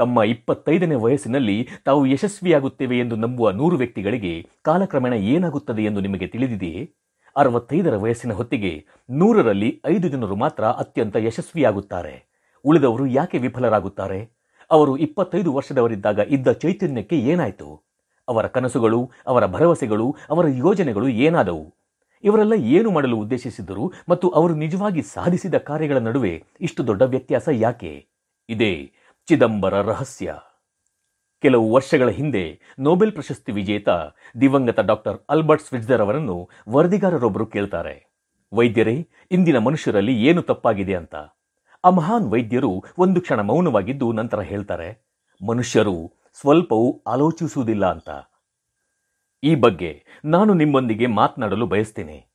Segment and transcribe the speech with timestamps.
[0.00, 6.90] ತಮ್ಮ ಇಪ್ಪತ್ತೈದನೇ ವಯಸ್ಸಿನಲ್ಲಿ ತಾವು ಯಶಸ್ವಿಯಾಗುತ್ತೇವೆ ಎಂದು ನಂಬುವ ನೂರು ವ್ಯಕ್ತಿಗಳಿಗೆ ಕಾಲಕ್ರಮೇಣ ಏನಾಗುತ್ತದೆ ಎಂದು ನಿಮಗೆ ತಿಳಿದಿದೆಯೇ?
[7.36, 12.14] ಅರವತ್ತೈದರ ವಯಸ್ಸಿನ ಹೊತ್ತಿಗೆ ನೂರರಲ್ಲಿ ಐದು ಜನರು ಮಾತ್ರ ಅತ್ಯಂತ ಯಶಸ್ವಿಯಾಗುತ್ತಾರೆ.
[12.64, 14.30] ಉಳಿದವರು ಯಾಕೆ ವಿಫಲರಾಗುತ್ತಾರೆ?
[14.70, 17.82] ಅವರು ಇಪ್ಪತ್ತೈದು ವರ್ಷದವರಿದ್ದಾಗ ಇದ್ದ ಚೈತನ್ಯಕ್ಕೆ ಏನಾಯಿತು?
[18.28, 21.74] ಅವರ ಕನಸುಗಳು, ಅವರ ಭರವಸೆಗಳು, ಅವರ ಯೋಜನೆಗಳು ಏನಾದವು?
[22.24, 28.06] ಇವರೆಲ್ಲ ಏನು ಮಾಡಲು ಉದ್ದೇಶಿಸಿದರು ಮತ್ತು ಅವರು ನಿಜವಾಗಿ ಸಾಧಿಸಿದ ಕಾರ್ಯಗಳ ನಡುವೆ ಇಷ್ಟು ದೊಡ್ಡ ವ್ಯತ್ಯಾಸ ಯಾಕೆ?
[28.48, 28.92] ಇದೇ
[29.30, 30.34] ಚಿದಂಬರ ರಹಸ್ಯ.
[31.42, 33.88] ಕೆಲವು ವರ್ಷಗಳ ಹಿಂದೆ ನೊಬೆಲ್ ಪ್ರಶಸ್ತಿ ವಿಜೇತ
[34.40, 37.94] ದಿವಂಗತ ಡಾಕ್ಟರ್ ಅಲ್ಬರ್ಟ್ ಸ್ವಿಟ್ಜರ್ ಅವರನ್ನು ವರದಿಗಾರರೊಬ್ಬರು ಕೇಳ್ತಾರೆ.
[38.52, 41.14] ವೈದ್ಯರೇ, ಇಂದಿನ ಮನುಷ್ಯರಲ್ಲಿ ಏನು ತಪ್ಪಾಗಿದೆ ಅಂತ.
[41.84, 44.88] ಆ ಮಹಾನ್ ವೈದ್ಯರು ಒಂದು ಕ್ಷಣ ಮೌನವಾಗಿದ್ದು ನಂತರ ಹೇಳ್ತಾರೆ,
[45.40, 45.96] ಮನುಷ್ಯರು
[46.40, 48.10] ಸ್ವಲ್ಪವೂ ಆಲೋಚಿಸುವುದಿಲ್ಲ ಅಂತ.
[49.42, 52.26] ಈ ಬಗ್ಗೆ ನಾನು ನಿಮ್ಮೊಂದಿಗೆ ಮಾತನಾಡಲು ಬಯಸ್ತೇನೆ.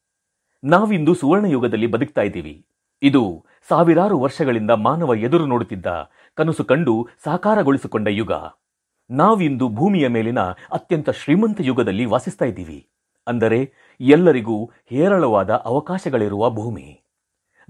[0.63, 2.67] ನಾವಿಂದು ಸುವರ್ಣ ಯುಗದಲ್ಲಿ ಬದುಕ್ತಾ ಇದ್ದೀವಿ.
[3.01, 5.85] ಇದು ಸಾವಿರಾರು ವರ್ಷಗಳಿಂದ ಮಾನವ ಎದುರು ನೋಡುತ್ತಿದ್ದ
[6.35, 8.31] ಕನಸು ಕಂಡು ಸಾಕಾರಗೊಳಿಸಿಕೊಂಡ ಯುಗ.
[9.09, 10.39] ನಾವಿಂದು ಭೂಮಿಯ ಮೇಲಿನ
[10.71, 12.89] ಅತ್ಯಂತ ಶ್ರೀಮಂತ ಯುಗದಲ್ಲಿ ವಾಸಿಸ್ತಾ ಇದ್ದೀವಿ.
[13.27, 17.01] ಅಂದರೆ ಎಲ್ಲರಿಗೂ ಹೇರಳವಾದ ಅವಕಾಶಗಳಿರುವ ಭೂಮಿ.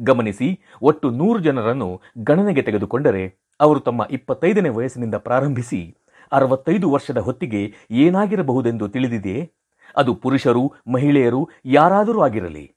[0.02, 5.98] ಗಮನಿಸಿ, ಒಟ್ಟು ನೂರು ಜನರನ್ನು ಗಣನೆಗೆ ತೆಗೆದುಕೊಂಡರೆ ಅವರು ತಮ್ಮ ಇಪ್ಪತ್ತೈದನೇ ವಯಸ್ಸಿನಿಂದ ಪ್ರಾರಂಭಿಸಿ
[6.32, 9.52] ಅರವತ್ತೈದು ವರ್ಷದ ಹೊತ್ತಿಗೆ ಏನಾಗಿರಬಹುದೆಂದು ತಿಳಿದಿದೆಯೇ?
[9.98, 12.75] ಅದು ಪುರುಷರು, ಮಹಿಳೆಯರು, ಯಾರಾದರೂ ಆಗಿರಲಿ.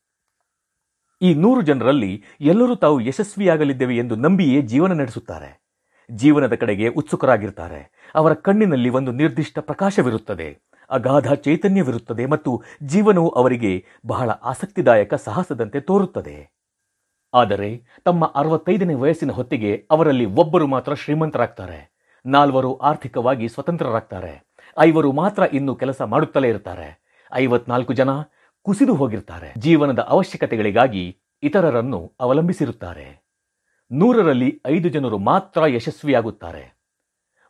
[1.22, 5.60] ಈ ನೂರು ಜನರಲ್ಲಿ ಎಲ್ಲರೂ ತಾವು ಯಶಸ್ವಿಯಾಗಲಿದ್ದೇವೆ ಎಂದು ನಂಬಿಯೇ ಜೀವನ ನಡೆಸುತ್ತಾರೆ.
[6.10, 8.10] ಜೀವನದ ಕಡೆಗೆ ಉತ್ಸುಕರಾಗಿರ್ತಾರೆ.
[8.14, 10.58] ಅವರ ಕಣ್ಣಿನಲ್ಲಿ ಒಂದು ನಿರ್ದಿಷ್ಟ ಪ್ರಕಾಶವಿರುತ್ತದೆ.
[10.90, 16.50] ಅಗಾಧ ಚೈತನ್ಯವಿರುತ್ತದೆ ಮತ್ತು ಜೀವನವು ಅವರಿಗೆ ಬಹಳ ಆಸಕ್ತಿದಾಯಕ ಸಾಹಸದಂತೆ ತೋರುತ್ತದೆ.
[17.34, 21.92] ಆದರೆ ತಮ್ಮ ಅರವತ್ತೈದನೇ ವಯಸ್ಸಿನ ಹೊತ್ತಿಗೆ ಅವರಲ್ಲಿ ಒಬ್ಬರು ಮಾತ್ರ ಶ್ರೀಮಂತರಾಗ್ತಾರೆ.
[22.26, 24.46] ನಾಲ್ವರು ಆರ್ಥಿಕವಾಗಿ ಸ್ವತಂತ್ರರಾಗ್ತಾರೆ.
[24.78, 27.00] ಐವರು ಮಾತ್ರ ಇನ್ನು ಕೆಲಸ ಮಾಡುತ್ತಲೇ ಇರ್ತಾರೆ.
[27.34, 28.08] ಐವತ್ನಾಲ್ಕು ಜನ
[28.68, 29.54] ಕುಸಿದು ಹೋಗಿರ್ತಾರೆ.
[29.58, 33.26] ಜೀವನದ ಅವಶ್ಯಕತೆಗಳಿಗಾಗಿ ಇತರರನ್ನು ಅವಲಂಬಿಸಿರುತ್ತಾರೆ.
[33.92, 36.76] ನೂರರಲ್ಲಿ ಐದು ಜನರು ಮಾತ್ರ ಯಶಸ್ವಿಯಾಗುತ್ತಾರೆ.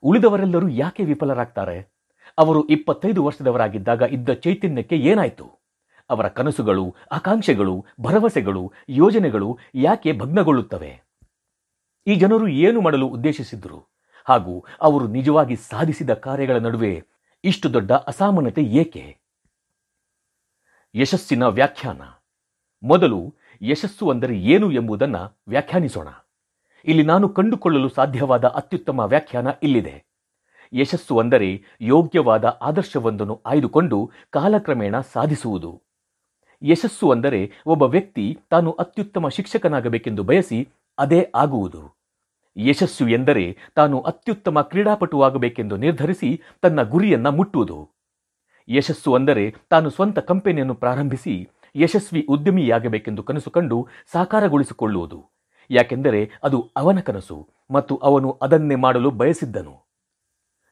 [0.02, 1.92] ಉಳಿದವರೆಲ್ಲರೂ ಯಾಕೆ ವಿಫಲರಾಗ್ತಾರೆ?
[2.38, 5.44] ಅವರು ಇಪ್ಪತ್ತೈದು ವರ್ಷದವರಾಗಿದ್ದಾಗ ಇದ್ದ ಚೈತನ್ಯಕ್ಕೆ ಏನಾಯಿತು?
[6.10, 11.02] ಅವರ ಕನಸುಗಳು, ಆಕಾಂಕ್ಷೆಗಳು, ಭರವಸೆಗಳು, ಯೋಜನೆಗಳು ಯಾಕೆ ಭಗ್ನಗೊಳ್ಳುತ್ತವೆ?
[12.06, 13.96] ಈ ಜನರು ಏನು ಮಾಡಲು ಉದ್ದೇಶಿಸಿದ್ರು?
[14.24, 17.04] ಹಾಗೂ ಅವರು ನಿಜವಾಗಿ ಸಾಧಿಸಿದ ಕಾರ್ಯಗಳ ನಡುವೆ
[17.44, 19.27] ಇಷ್ಟು ದೊಡ್ಡ ಅಸಾಮಾನ್ಯತೆ ಏಕೆ?
[20.98, 22.02] ಯಶಸ್ಸಿನ ವ್ಯಾಖ್ಯಾನ.
[22.82, 26.08] ಮೊದಲು ಯಶಸ್ಸು ಅಂದರೆ ಏನು ಎಂಬುದನ್ನು ವ್ಯಾಖ್ಯಾನಿಸೋಣ.
[26.86, 29.96] ಇಲ್ಲಿ ನಾನು ಕಂಡುಕೊಳ್ಳಲು ಸಾಧ್ಯವಾದ ಅತ್ಯುತ್ತಮ ವ್ಯಾಖ್ಯಾನ ಇಲ್ಲಿದೆ.
[30.72, 31.50] ಯಶಸ್ಸು ಅಂದರೆ
[31.80, 35.82] ಯೋಗ್ಯವಾದ ಆದರ್ಶವೊಂದನ್ನು ಆಯ್ದುಕೊಂಡು ಕಾಲಕ್ರಮೇಣ ಸಾಧಿಸುವುದು.
[36.62, 41.82] ಯಶಸ್ಸು ಅಂದರೆ ಒಬ್ಬ ವ್ಯಕ್ತಿ ತಾನು ಅತ್ಯುತ್ತಮ ಶಿಕ್ಷಕನಾಗಬೇಕೆಂದು ಬಯಸಿ ಅದೇ ಆಗುವುದು.
[42.56, 47.78] ಯಶಸ್ಸು ಎಂದರೆ ತಾನು ಅತ್ಯುತ್ತಮ ಕ್ರೀಡಾಪಟುವಾಗಬೇಕೆಂದು ನಿರ್ಧರಿಸಿ ತನ್ನ ಗುರಿಯನ್ನು ಮುಟ್ಟುವುದು.
[48.68, 55.30] ಯಶಸ್ಸು ಅಂದರೆ ತಾನು ಸ್ವಂತ ಕಂಪನಿಯನ್ನು ಪ್ರಾರಂಭಿಸಿ ಯಶಸ್ವಿ ಉದ್ಯಮಿಯಾಗಬೇಕೆಂದು ಕನಸು ಕಂಡು ಸಾಕಾರಗೊಳಿಸಿಕೊಳ್ಳುವುದು.
[55.70, 59.74] ಯಾಕೆಂದರೆ ಅದು ಅವನ ಕನಸು ಮತ್ತು ಅವನು ಅದನ್ನೇ ಮಾಡಲು ಬಯಸಿದ್ದನು.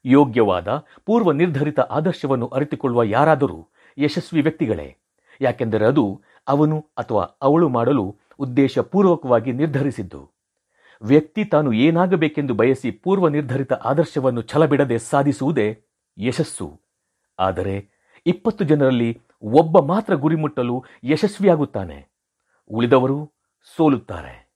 [0.05, 0.69] ಯೋಗ್ಯವಾದ
[1.05, 3.69] ಪೂರ್ವ ನಿರ್ಧರಿತ ಆದರ್ಶವನ್ನು ಅರಿತುಕೊಳ್ಳುವ ಯಾರಾದರೂ
[3.99, 4.97] ಯಶಸ್ವಿ ವ್ಯಕ್ತಿಗಳೇ.
[5.41, 10.31] ಯಾಕೆಂದರೆ ಅದು ಅವನು ಅಥವಾ ಅವಳು ಮಾಡಲು ಉದ್ದೇಶಪೂರ್ವಕವಾಗಿ ನಿರ್ಧರಿಸಿದ್ದು.
[11.03, 15.69] ವ್ಯಕ್ತಿ ತಾನು ಏನಾಗಬೇಕೆಂದು ಬಯಸಿ ಪೂರ್ವ ನಿರ್ಧರಿತ ಆದರ್ಶವನ್ನು ಛಲಬಿಡದೆ ಸಾಧಿಸುವುದೇ
[16.19, 16.86] ಯಶಸ್ಸು.
[17.39, 17.89] ಆದರೆ
[18.27, 22.09] ಇಪ್ಪತ್ತು ಜನರಲ್ಲಿ ಒಬ್ಬ ಮಾತ್ರ ಗುರಿ ಮುಟ್ಟಲು ಯಶಸ್ವಿಯಾಗುತ್ತಾನೆ.
[22.71, 23.33] ಉಳಿದವರು
[23.77, 24.47] ಸೋಲುತ್ತಾರೆ.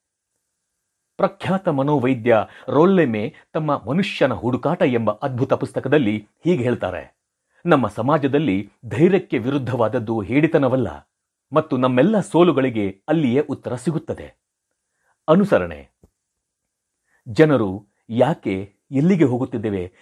[1.17, 2.37] ಪ್ರಖ್ಯಾತ ಮನೋವೈದ್ಯ
[2.69, 7.17] ರೋಲ್ಲೆಮೆ ತಮ್ಮ ಮನುಷ್ಯನ ಹುಡುಕಾಟ ಎಂಬ ಅದ್ಭುತ ಪುಸ್ತಕದಲ್ಲಿ ಹೀಗೆ ಹೇಳ್ತಾರೆ.
[7.67, 11.11] ನಮ್ಮ ಸಮಾಜದಲ್ಲಿ ಧೈರ್ಯಕ್ಕೆ ವಿರುದ್ಧವಾದದ್ದು ಹೇಡಿತನವಲ್ಲ
[11.53, 14.41] ಮತ್ತು ನಮ್ಮೆಲ್ಲ ಸೋಲುಗಳಿಗೆ ಅಲ್ಲಿಯೇ ಉತ್ತರ ಸಿಗುತ್ತದೆ.
[15.29, 15.91] ಅನುಸರಣೆ.
[17.29, 19.93] ಜನರು ಯಾಕೆ ಎಲ್ಲಿಗೆ ಹೋಗುತ್ತಿದ್ದೇವೆ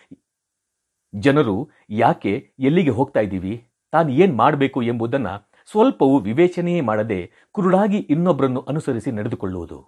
[1.15, 3.67] ಜನರು ಯಾಕೆ ಎಲ್ಲಿಗೆ ಹೋಗ್ತಾ ಇದ್ದೀವಿ?
[3.93, 5.35] ತಾನು ಏನ್ ಮಾಡಬೇಕು ಎಂಬುದನ್ನು
[5.71, 7.21] ಸ್ವಲ್ಪವೂ ವಿವೇಚನೆಯೇ ಮಾಡದೆ
[7.53, 9.79] ಕುರುಡಾಗಿ ಇನ್ನೊಬ್ಬರನ್ನು ಅನುಸರಿಸಿ ನಡೆದುಕೊಳ್ಳುವುದು.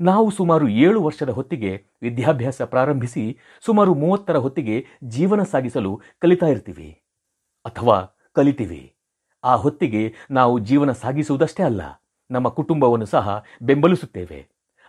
[0.00, 7.00] ನಾವು ಸುಮಾರು ಏಳು ವರ್ಷದ ಹೊತ್ತಿಗೆ ವಿದ್ಯಾಭ್ಯಾಸ ಪ್ರಾರಂಭಿಸಿ ಸುಮಾರು ಮೂವತ್ತರ ಹೊತ್ತಿಗೆ ಜೀವನ ಸಾಗಿಸಲು ಕಲಿತಾ ಇರ್ತೀವಿ.
[7.64, 7.96] ಅಥವಾ
[8.32, 8.92] ಕಲಿತೀವಿ.
[9.44, 11.82] ಆ ಹೊತ್ತಿಗೆ ನಾವು ಜೀವನ ಸಾಗಿಸುವುದಷ್ಟೇ ಅಲ್ಲ,
[12.30, 14.40] ನಮ್ಮ ಕುಟುಂಬವನ್ನು ಸಹ ಬೆಂಬಲಿಸುತ್ತೇವೆ.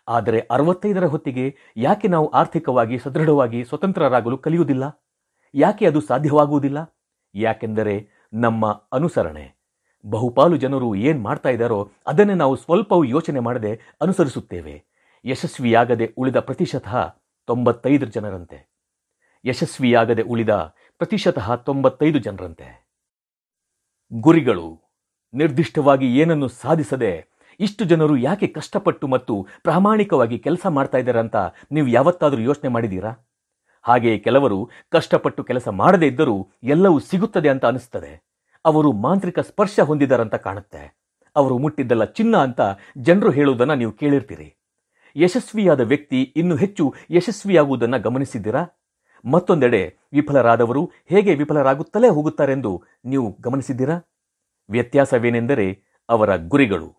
[0.07, 5.06] ಆದರೆ ಅರವತ್ತೈದರ ಹೊತ್ತಿಗೆ ಯಾಕೆ ನಾವು ಆರ್ಥಿಕವಾಗಿ ಸದೃಢವಾಗಿ ಸ್ವತಂತ್ರರಾಗಲು ಕಲಿಯುವುದಿಲ್ಲ?
[5.53, 6.95] ಯಾಕೆ ಅದು ಸಾಧ್ಯವಾಗುವುದಿಲ್ಲ?
[7.35, 9.55] ಯಾಕೆಂದರೆ ನಮ್ಮ ಅನುಸರಣೆ,
[10.05, 13.71] ಬಹುಪಾಲು ಜನರು ಏನು ಮಾಡ್ತಾ ಇದ್ದಾರೋ ಅದನ್ನೇ ನಾವು ಸ್ವಲ್ಪವೂ ಯೋಚನೆ ಮಾಡದೆ
[14.01, 14.83] ಅನುಸರಿಸುತ್ತೇವೆ.
[15.25, 16.87] ಯಶಸ್ವಿಯಾಗದೆ ಉಳಿದ ಪ್ರತಿಶತ
[17.45, 18.69] ತೊಂಬತ್ತೈದು ಜನರಂತೆ.
[19.45, 20.49] ಯಶಸ್ವಿಯಾಗದೆ ಉಳಿದ
[20.97, 22.67] ಪ್ರತಿಶತ ತೊಂಬತ್ತೈದು ಜನರಂತೆ.
[24.13, 24.81] ಗುರಿಗಳು
[25.33, 27.25] ನಿರ್ದಿಷ್ಟವಾಗಿ ಏನನ್ನು ಸಾಧಿಸದೆ
[27.59, 31.35] ಇಷ್ಟು ಜನರು ಯಾಕೆ ಕಷ್ಟಪಟ್ಟು ಮತ್ತು ಪ್ರಾಮಾಣಿಕವಾಗಿ ಕೆಲಸ ಮಾಡ್ತಾ ಇದ್ದಾರೆ ಅಂತ
[31.71, 33.26] ನೀವು ಯಾವತ್ತಾದರೂ ಯೋಚನೆ ಮಾಡಿದ್ದೀರಾ?
[33.87, 38.23] ಹಾಗೆಯೇ ಕೆಲವರು ಕಷ್ಟಪಟ್ಟು ಕೆಲಸ ಮಾಡದೇ ಇದ್ದರೂ ಎಲ್ಲವೂ ಸಿಗುತ್ತದೆ ಅಂತ ಅನಿಸ್ತದೆ.
[38.65, 40.97] ಅವರು ಮಾಂತ್ರಿಕ ಸ್ಪರ್ಶ ಹೊಂದಿದರಂತ ಕಾಣುತ್ತೆ.
[41.35, 42.61] ಅವರು ಮುಟ್ಟಿದ್ದಲ್ಲ ಚಿನ್ನ ಅಂತ
[42.97, 44.55] ಜನರು ಹೇಳುವುದನ್ನು ನೀವು ಕೇಳಿರ್ತೀರಿ.
[45.15, 48.65] ಯಶಸ್ವಿಯಾದ ವ್ಯಕ್ತಿ ಇನ್ನು ಹೆಚ್ಚು ಯಶಸ್ವಿಯಾಗುವುದನ್ನು ಗಮನಿಸಿದ್ದೀರಾ?
[49.25, 53.99] ಮತ್ತೊಂದೆಡೆ ವಿಫಲರಾದವರು ಹೇಗೆ ವಿಫಲರಾಗುತ್ತಲೇ ಹೋಗುತ್ತಾರೆಂದು ನೀವು ಗಮನಿಸಿದ್ದೀರಾ?
[54.69, 56.95] ವ್ಯತ್ಯಾಸವೇನೆಂದರೆ ಅವರ ಗುರಿಗಳು.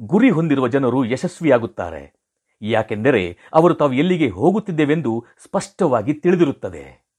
[0.00, 2.19] ಗುರಿ ಹೊಂದಿರುವ ಜನರು ಯಶಸ್ವಿಯಾಗುತ್ತಾರೆ.
[2.62, 7.10] ಯಾಕೆಂದರೆ ಅವರು ತಾವು ಎಲ್ಲಿಗೆ ಹೋಗುತ್ತಿದ್ದೇವೆಂದು ಸ್ಪಷ್ಟವಾಗಿ ತಿಳಿದಿರುತ್ತದೆ.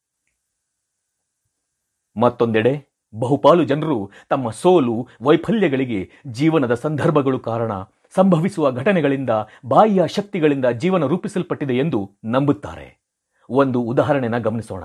[2.17, 7.71] ಮತ್ತೊಂದೆಡೆ, ಬಹುಪಾಲು ಜನರು ತಮ್ಮ ಸೋಲು ವೈಫಲ್ಯಗಳಿಗೆ ಜೀವನದ ಸಂದರ್ಭಗಳು ಕಾರಣ
[8.15, 9.29] ಸಂಭವಿಸುವ ಘಟನೆಗಳಿಂದ,
[9.65, 13.01] ಬಾಹ್ಯ ಶಕ್ತಿಗಳಿಂದ ಜೀವನ ರೂಪಿಸಲ್ಪಟ್ಟಿದೆ ಎಂದು ನಂಬುತ್ತಾರೆ.
[13.49, 14.83] ಒಂದು ಉದಾಹರಣೆನ ಗಮನಿಸೋಣ.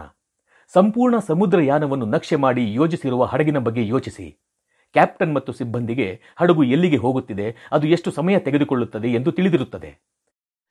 [0.73, 4.37] ಸಂಪೂರ್ಣ ಸಮುದ್ರಯಾನವನ್ನು ನಕ್ಷೆ ಮಾಡಿ ಯೋಜಿಸಿರುವ ಹಡಗಿನ ಬಗ್ಗೆ ಯೋಚಿಸಿ.
[4.93, 10.16] ಕ್ಯಾಪ್ಟನ್ ಮತ್ತು ಸಿಬ್ಬಂದಿಗೆ ಹಡಗು ಎಲ್ಲಿಗೆ ಹೋಗುತ್ತಿದೆ, ಅದು ಎಷ್ಟು ಸಮಯ ತೆಗೆದುಕೊಳ್ಳುತ್ತದೆ ಎಂದು ತಿಳಿದಿರುತ್ತದೆ.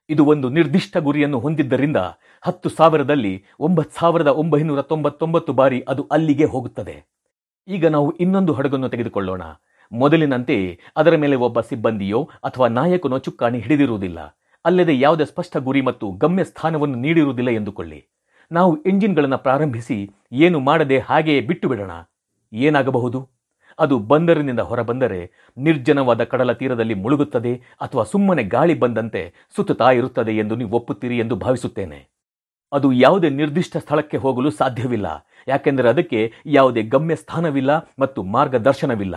[0.10, 1.98] ಇದು ಒಂದು ನಿರ್ದಿಷ್ಟ ಗುರಿಯನ್ನು ಹೊಂದಿದ್ದರಿಂದ
[2.42, 7.06] ಹತ್ತು ಸಾವಿರದಲ್ಲಿ ಒಂಬತ್ತು ಸಾವಿರದ ಒಂಬೈನೂರ ತೊಂಬತ್ತೊಂಬತ್ತು ಬಾರಿ ಅದು ಅಲ್ಲಿಗೆ ಹೋಗುತ್ತದೆ.
[7.68, 9.42] ಈಗ ನಾವು ಇನ್ನೊಂದು ಹಡಗನ್ನು ತೆಗೆದುಕೊಳ್ಳೋಣ.
[9.92, 14.19] ಮೊದಲಿನಂತೆ ಅದರ ಮೇಲೆ ಒಬ್ಬ ಸಿಬ್ಬಂದಿಯೋ ಅಥವಾ ನಾಯಕನೋ ಚುಕ್ಕಾಣಿ ಹಿಡಿದಿರುವುದಿಲ್ಲ.
[14.66, 18.06] ಅಲ್ಲದೆ ಯಾವುದೇ ಸ್ಪಷ್ಟ ಗುರಿ ಮತ್ತು ಗಮ್ಯ ಸ್ಥಾನವನ್ನು ನೀಡಿರುವುದಿಲ್ಲ ಎಂದುಕೊಳ್ಳಿ.
[18.52, 21.92] ನಾವು ಎಂಜಿನ್ಗಳನ್ನು ಪ್ರಾರಂಭಿಸಿ ಏನು ಮಾಡದೆ ಹಾಗೆಯೇ ಬಿಟ್ಟು ಬಿಡೋಣ.
[22.54, 23.34] ಏನಾಗಬಹುದು?
[23.80, 25.19] ಅದು ಬಂದರಿನಿಂದ ಹೊರಬಂದರೆ
[25.57, 29.22] ನಿರ್ಜನವಾದ ಕಡಲ ತೀರದಲ್ಲಿ ಮುಳುಗುತ್ತದೆ ಅಥವಾ ಸುಮ್ಮನೆ ಗಾಳಿ ಬಂದಂತೆ
[29.56, 32.00] ಸುತ್ತುತ್ತಾ ಇರುತ್ತದೆ ಎಂದು ನೀವು ಒಪ್ಪುತ್ತೀರಿ ಎಂದು ಭಾವಿಸುತ್ತೇನೆ.
[32.72, 35.07] ಅದು ಯಾವುದೇ ನಿರ್ದಿಷ್ಟ ಸ್ಥಳಕ್ಕೆ ಹೋಗಲು ಸಾಧ್ಯವಿಲ್ಲ,
[35.48, 39.16] ಯಾಕೆಂದರೆ ಅದಕ್ಕೆ ಯಾವುದೇ ಗಮ್ಯ ಸ್ಥಾನವಿಲ್ಲ ಮತ್ತು ಮಾರ್ಗದರ್ಶನವಿಲ್ಲ.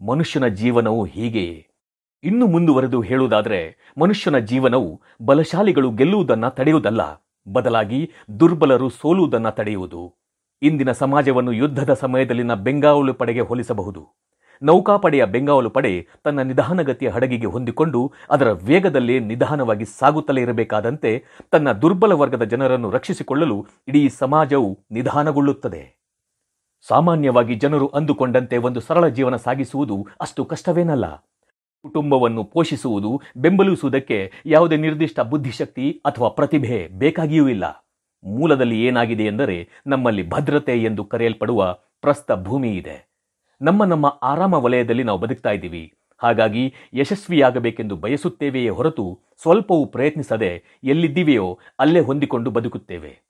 [0.00, 1.56] ಮನುಷ್ಯನ ಜೀವನವು ಹೀಗೆಯೇ
[2.24, 3.58] ಇನ್ನು ಮುಂದುವರೆದು ಹೇಳುವುದಾದರೆ,
[3.98, 4.90] ಮನುಷ್ಯನ ಜೀವನವು
[5.22, 7.02] ಬಲಶಾಲಿಗಳು ಗೆಲ್ಲುವುದನ್ನು ತಡೆಯುವುದಲ್ಲ,
[7.46, 8.00] ಬದಲಾಗಿ
[8.40, 10.02] ದುರ್ಬಲರು ಸೋಲುವುದನ್ನು ತಡೆಯುವುದು.
[10.64, 14.02] ಇಂದಿನ ಸಮಾಜವನ್ನು ಯುದ್ಧದ ಸಮಯದಲ್ಲಿನ ಬೆಂಗಾವಲು ಪಡೆಗೆ ಹೋಲಿಸಬಹುದು.
[14.62, 22.42] ನೌಕಾಪಡೆಯ ಬೆಂಗಾವಲು ಪಡೆ ತನ್ನ ನಿಧಾನಗತಿಯ ಹಡಗಿಗೆ ಹೊಂದಿಕೊಂಡು ಅದರ ವೇಗದಲ್ಲೇ ನಿಧಾನವಾಗಿ ಸಾಗುತ್ತಲೇ ಇರಬೇಕಾದಂತೆ ತನ್ನ ದುರ್ಬಲ ವರ್ಗದ
[22.42, 26.04] ಜನರನ್ನು ರಕ್ಷಿಸಿಕೊಳ್ಳಲು ಇಡೀ ಸಮಾಜವು ನಿಧಾನಗೊಳ್ಳುತ್ತದೆ.
[26.88, 31.16] ಸಾಮಾನ್ಯವಾಗಿ ಜನರು ಅಂದುಕೊಂಡಂತೆ ಒಂದು ಸರಳ ಜೀವನ ಸಾಗಿಸುವುದು ಅಷ್ಟು ಕಷ್ಟವೇನಲ್ಲ.
[31.82, 37.83] ಕುಟುಂಬವನ್ನು ಪೋಷಿಸುವುದು, ಬೆಂಬಲಿಸುವುದಕ್ಕೆ ಯಾವುದೇ ನಿರ್ದಿಷ್ಟ ಬುದ್ಧಿಶಕ್ತಿ ಅಥವಾ ಪ್ರತಿಭೆ ಬೇಕಾಗಿಯೂ ಇಲ್ಲ.
[38.24, 43.14] ಮೂಲದಲ್ಲಿ ಏನಾಗಿದೆ ಎಂದರೆ ನಮ್ಮಲ್ಲಿ ಭದ್ರತೆ ಎಂದು ಕರೆಯಲ್ಪಡುವ ಪ್ರಸ್ತ ಭೂಮಿ ಇದೆ.
[43.62, 45.92] ನಮ್ಮ ನಮ್ಮ ಆರಾಮ ವಲಯದಲ್ಲಿ ನಾವು ಬದುಕ್ತಾ ಇದ್ದೀವಿ.
[46.18, 53.22] ಹಾಗಾಗಿ ಯಶಸ್ವಿಯಾಗಬೇಕೆಂದು ಬಯಸುತ್ತೇವೆಯೇ ಹೊರತು ಸ್ವಲ್ಪವೂ ಪ್ರಯತ್ನಿಸದೆ ಎಲ್ಲಿದ್ದೀವೆಯೋ ಅಲ್ಲೇ ಹೊಂದಿಕೊಂಡು ಬದುಕುತ್ತೇವೆ.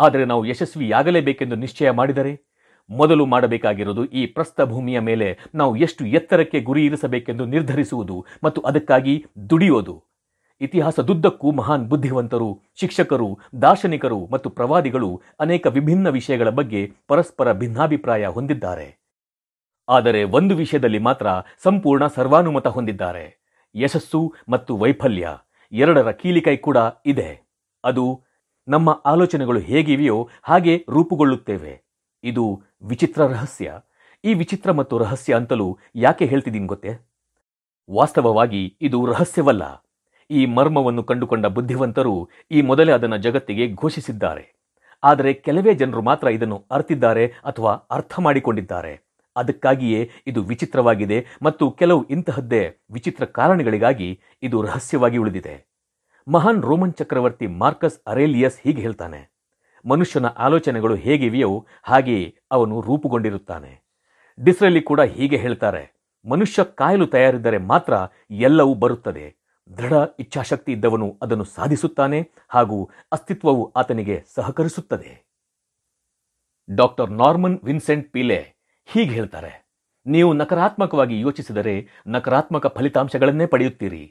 [0.00, 2.52] ಆದರೆ ನಾವು ಯಶಸ್ವಿಯಾಗಲೇಬೇಕೆಂದು ನಿಶ್ಚಯ ಮಾಡಿದರೆ
[2.90, 10.11] ಮೊದಲು ಮಾಡಬೇಕಾಗಿರುವುದು ಈ ಪ್ರಸ್ಥಭೂಮಿಯ ಮೇಲೆ ನಾವು ಎಷ್ಟು ಎತ್ತರಕ್ಕೆ ಗುರಿ ಇರಿಸಬೇಕೆಂದು ನಿರ್ಧರಿಸುವುದು ಮತ್ತು ಅದಕ್ಕಾಗಿ ದುಡಿಯೋದು.
[10.62, 18.98] ಇತಿಹಾಸದುದ್ದಕ್ಕೂ ಮಹಾನ್ ಬುದ್ಧಿವಂತರು, ಶಿಕ್ಷಕರು, ದಾರ್ಶನಿಕರು ಮತ್ತು ಪ್ರವಾದಿಗಳು ಅನೇಕ ವಿಭಿನ್ನ ವಿಷಯಗಳ ಬಗ್ಗೆ ಪರಸ್ಪರ ಭಿನ್ನಾಭಿಪ್ರಾಯ ಹೊಂದಿದ್ದಾರೆ.
[19.88, 21.26] ಆದರೆ ಒಂದು ವಿಷಯದಲ್ಲಿ ಮಾತ್ರ
[21.62, 23.44] ಸಂಪೂರ್ಣ ಸರ್ವಾನುಮತ ಹೊಂದಿದ್ದಾರೆ.
[23.74, 25.28] ಯಶಸ್ಸು ಮತ್ತು ವೈಫಲ್ಯ
[25.72, 26.76] ಎರಡರ ಕೀಲಿಕೈ ಕೂಡ
[27.06, 27.42] ಇದೆ.
[27.84, 28.22] ಅದು
[28.68, 31.82] ನಮ್ಮ ಆಲೋಚನೆಗಳು ಹೇಗಿವೆಯೋ ಹಾಗೆ ರೂಪುಗೊಳ್ಳುತ್ತೇವೆ.
[32.24, 33.72] ಇದು ವಿಚಿತ್ರ ರಹಸ್ಯ.
[34.24, 37.10] ಈ ವಿಚಿತ್ರ ಮತ್ತು ರಹಸ್ಯ ಅಂತಲೂ ಯಾಕೆ ಹೇಳ್ತಿದ್ದೀನಿ ಗೊತ್ತೇ?
[37.90, 39.81] ವಾಸ್ತವವಾಗಿ ಇದು ರಹಸ್ಯವಲ್ಲ.
[40.30, 42.14] ಈ ಮರ್ಮವನ್ನು ಕಂಡುಕೊಂಡ ಬುದ್ಧಿವಂತರು
[42.50, 44.44] ಈ ಮೊದಲೇ ಅದನ್ನು ಜಗತ್ತಿಗೆ ಘೋಷಿಸಿದ್ದಾರೆ.
[45.02, 48.92] ಆದರೆ ಕೆಲವೇ ಜನರು ಮಾತ್ರ ಇದನ್ನು ಅರ್ತಿದ್ದಾರೆ ಅಥವಾ ಅರ್ಥ ಮಾಡಿಕೊಂಡಿದ್ದಾರೆ.
[49.36, 54.08] ಅದಕ್ಕಾಗಿಯೇ ಇದು ವಿಚಿತ್ರವಾಗಿದೆ ಮತ್ತು ಕೆಲವು ಇಂತಹದ್ದೇ ವಿಚಿತ್ರ ಕಾರಣಗಳಿಗಾಗಿ
[54.42, 55.54] ಇದು ರಹಸ್ಯವಾಗಿ ಉಳಿದಿದೆ.
[56.26, 59.20] ಮಹಾನ್ ರೋಮನ್ ಚಕ್ರವರ್ತಿ ಮಾರ್ಕಸ್ ಅರೇಲಿಯಸ್ ಹೀಗೆ ಹೇಳ್ತಾನೆ,
[59.84, 61.52] ಮನುಷ್ಯನ ಆಲೋಚನೆಗಳು ಹೇಗಿವೆಯೋ
[61.82, 62.18] ಹಾಗೆ
[62.52, 63.72] ಅವನು ರೂಪುಗೊಂಡಿರುತ್ತಾನೆ.
[64.38, 65.82] ಡಿಸ್ರಲ್ಲಿ ಕೂಡ ಹೀಗೆ ಹೇಳ್ತಾರೆ,
[66.24, 67.94] ಮನುಷ್ಯ ಕಾಯಲು ತಯಾರಿದ್ದರೆ ಮಾತ್ರ
[68.40, 69.26] ಎಲ್ಲವೂ ಬರುತ್ತದೆ.
[69.78, 72.78] ದೃಢ ಇಚ್ಛಾಶಕ್ತಿ ಇದ್ದವನು ಅದನ್ನು ಸಾಧಿಸುತ್ತಾನೆ ಹಾಗೂ
[73.12, 75.12] ಅಸ್ತಿತ್ವವು ಆತನಿಗೆ ಸಹಕರಿಸುತ್ತದೆ.
[76.68, 78.40] ಡಾಕ್ಟರ್ ನಾರ್ಮನ್ ವಿನ್ಸೆಂಟ್ ಪೀಲೆ
[78.88, 79.52] ಹೀಗೆ ಹೇಳ್ತಾರೆ,
[80.06, 81.74] ನೀವು ನಕಾರಾತ್ಮಕವಾಗಿ ಯೋಚಿಸಿದರೆ
[82.06, 84.04] ನಕಾರಾತ್ಮಕ ಫಲಿತಾಂಶಗಳನ್ನೇ ಪಡೆಯುತ್ತೀರಿ.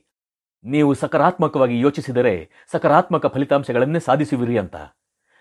[0.65, 2.33] ನೀವು ಸಕಾರಾತ್ಮಕವಾಗಿ ಯೋಚಿಸಿದರೆ
[2.71, 4.75] ಸಕಾರಾತ್ಮಕ ಫಲಿತಾಂಶಗಳನ್ನೇ ಸಾಧಿಸುವಿರಿ ಅಂತ.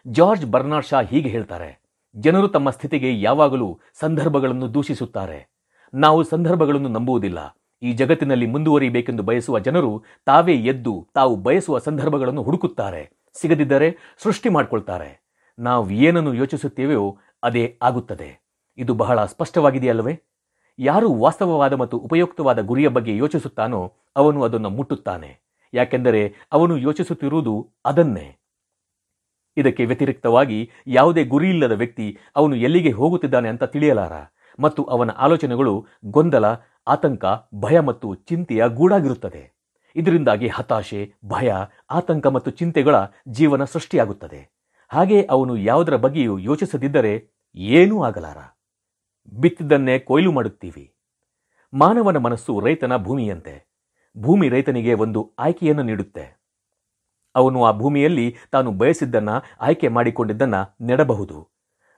[0.07, 1.71] ಜಾರ್ಜ್ ಬರ್ನಾಡ್ ಶಾ ಹೀಗೆ ಹೇಳ್ತಾರೆ,
[2.15, 3.69] ಜನರು ತಮ್ಮ ಸ್ಥಿತಿಗೆ ಯಾವಾಗಲೂ
[4.01, 5.41] ಸಂದರ್ಭಗಳನ್ನು ದೂಷಿಸುತ್ತಾರೆ.
[5.95, 7.41] ನಾವು ಸಂದರ್ಭಗಳನ್ನು ನಂಬುವುದಿಲ್ಲ
[7.83, 9.93] ಈ ಜಗತ್ತಿನಲ್ಲಿ ಮುಂದುವರಿಯಬೇಕೆಂದು ಬಯಸುವ ಜನರು
[10.27, 13.03] ತಾವೇ ಎದ್ದು ತಾವು ಬಯಸುವ ಸಂದರ್ಭಗಳನ್ನು ಹುಡುಕುತ್ತಾರೆ,
[13.37, 13.89] ಸಿಗದಿದ್ದರೆ
[14.23, 15.11] ಸೃಷ್ಟಿ ಮಾಡಿಕೊಳ್ತಾರೆ.
[15.59, 17.07] ನಾವು ಏನನ್ನು ಯೋಚಿಸುತ್ತೇವೆಯೋ
[17.43, 18.31] ಅದೇ ಆಗುತ್ತದೆ.
[18.79, 20.15] ಇದು ಬಹಳ ಸ್ಪಷ್ಟವಾಗಿದೆಯಲ್ಲವೇ?
[20.79, 23.81] ಯಾರು ವಾಸ್ತವವಾದ ಮತ್ತು ಉಪಯುಕ್ತವಾದ ಗುರಿಯ ಬಗ್ಗೆ ಯೋಚಿಸುತ್ತಾನೋ
[24.17, 25.31] ಅವನು ಅದನ್ನು ಮುಟ್ಟುತ್ತಾನೆ,
[25.73, 26.23] ಯಾಕೆಂದರೆ
[26.53, 27.55] ಅವನು ಯೋಚಿಸುತ್ತಿರುವುದು
[27.87, 28.27] ಅದನ್ನೇ.
[29.57, 32.07] ಇದಕ್ಕೆ ವ್ಯತಿರಿಕ್ತವಾಗಿ ಯಾವುದೇ ಗುರಿಯಿಲ್ಲದ ವ್ಯಕ್ತಿ
[32.37, 34.15] ಅವನು ಎಲ್ಲಿಗೆ ಹೋಗುತ್ತಿದ್ದಾನೆ ಅಂತ ತಿಳಿಯಲಾರ,
[34.59, 35.75] ಮತ್ತು ಅವನ ಆಲೋಚನೆಗಳು
[36.07, 36.47] ಗೊಂದಲ
[36.91, 39.61] ಆತಂಕ, ಭಯ ಮತ್ತು ಚಿಂತೆಯ ಗೂಡಾಗಿರುತ್ತದೆ.
[39.97, 41.53] ಇದರಿಂದಾಗಿ ಹತಾಶೆ, ಭಯ,
[41.91, 42.95] ಆತಂಕ ಮತ್ತು ಚಿಂತೆಗಳ
[43.29, 44.51] ಜೀವನ ಸೃಷ್ಟಿಯಾಗುತ್ತದೆ.
[44.89, 48.37] ಹಾಗೆ ಅವನು ಯಾವುದರ ಬಗ್ಗೆಯೂ ಯೋಚಿಸದಿದ್ದರೆ ಏನೂ ಆಗಲಾರ.
[49.33, 50.95] ಬಿತ್ತಿದ್ದನ್ನೇ ಕೊಯ್ಲು ಮಾಡುತ್ತೀವಿ.
[51.75, 53.71] ಮಾನವನ ಮನಸ್ಸು ರೈತನ ಭೂಮಿಯಂತೆ.
[54.19, 56.41] ಭೂಮಿ ರೈತನಿಗೆ ಒಂದು ಆಯ್ಕೆಯನ್ನು ನೀಡುತ್ತೆ.
[57.35, 59.29] ಅವನು ಆ ಭೂಮಿಯಲ್ಲಿ ತಾನು ಬಯಸಿದ್ದನ್ನ,
[59.61, 61.49] ಆಯ್ಕೆ ಮಾಡಿಕೊಂಡಿದ್ದನ್ನ ನೆಡಬಹುದು.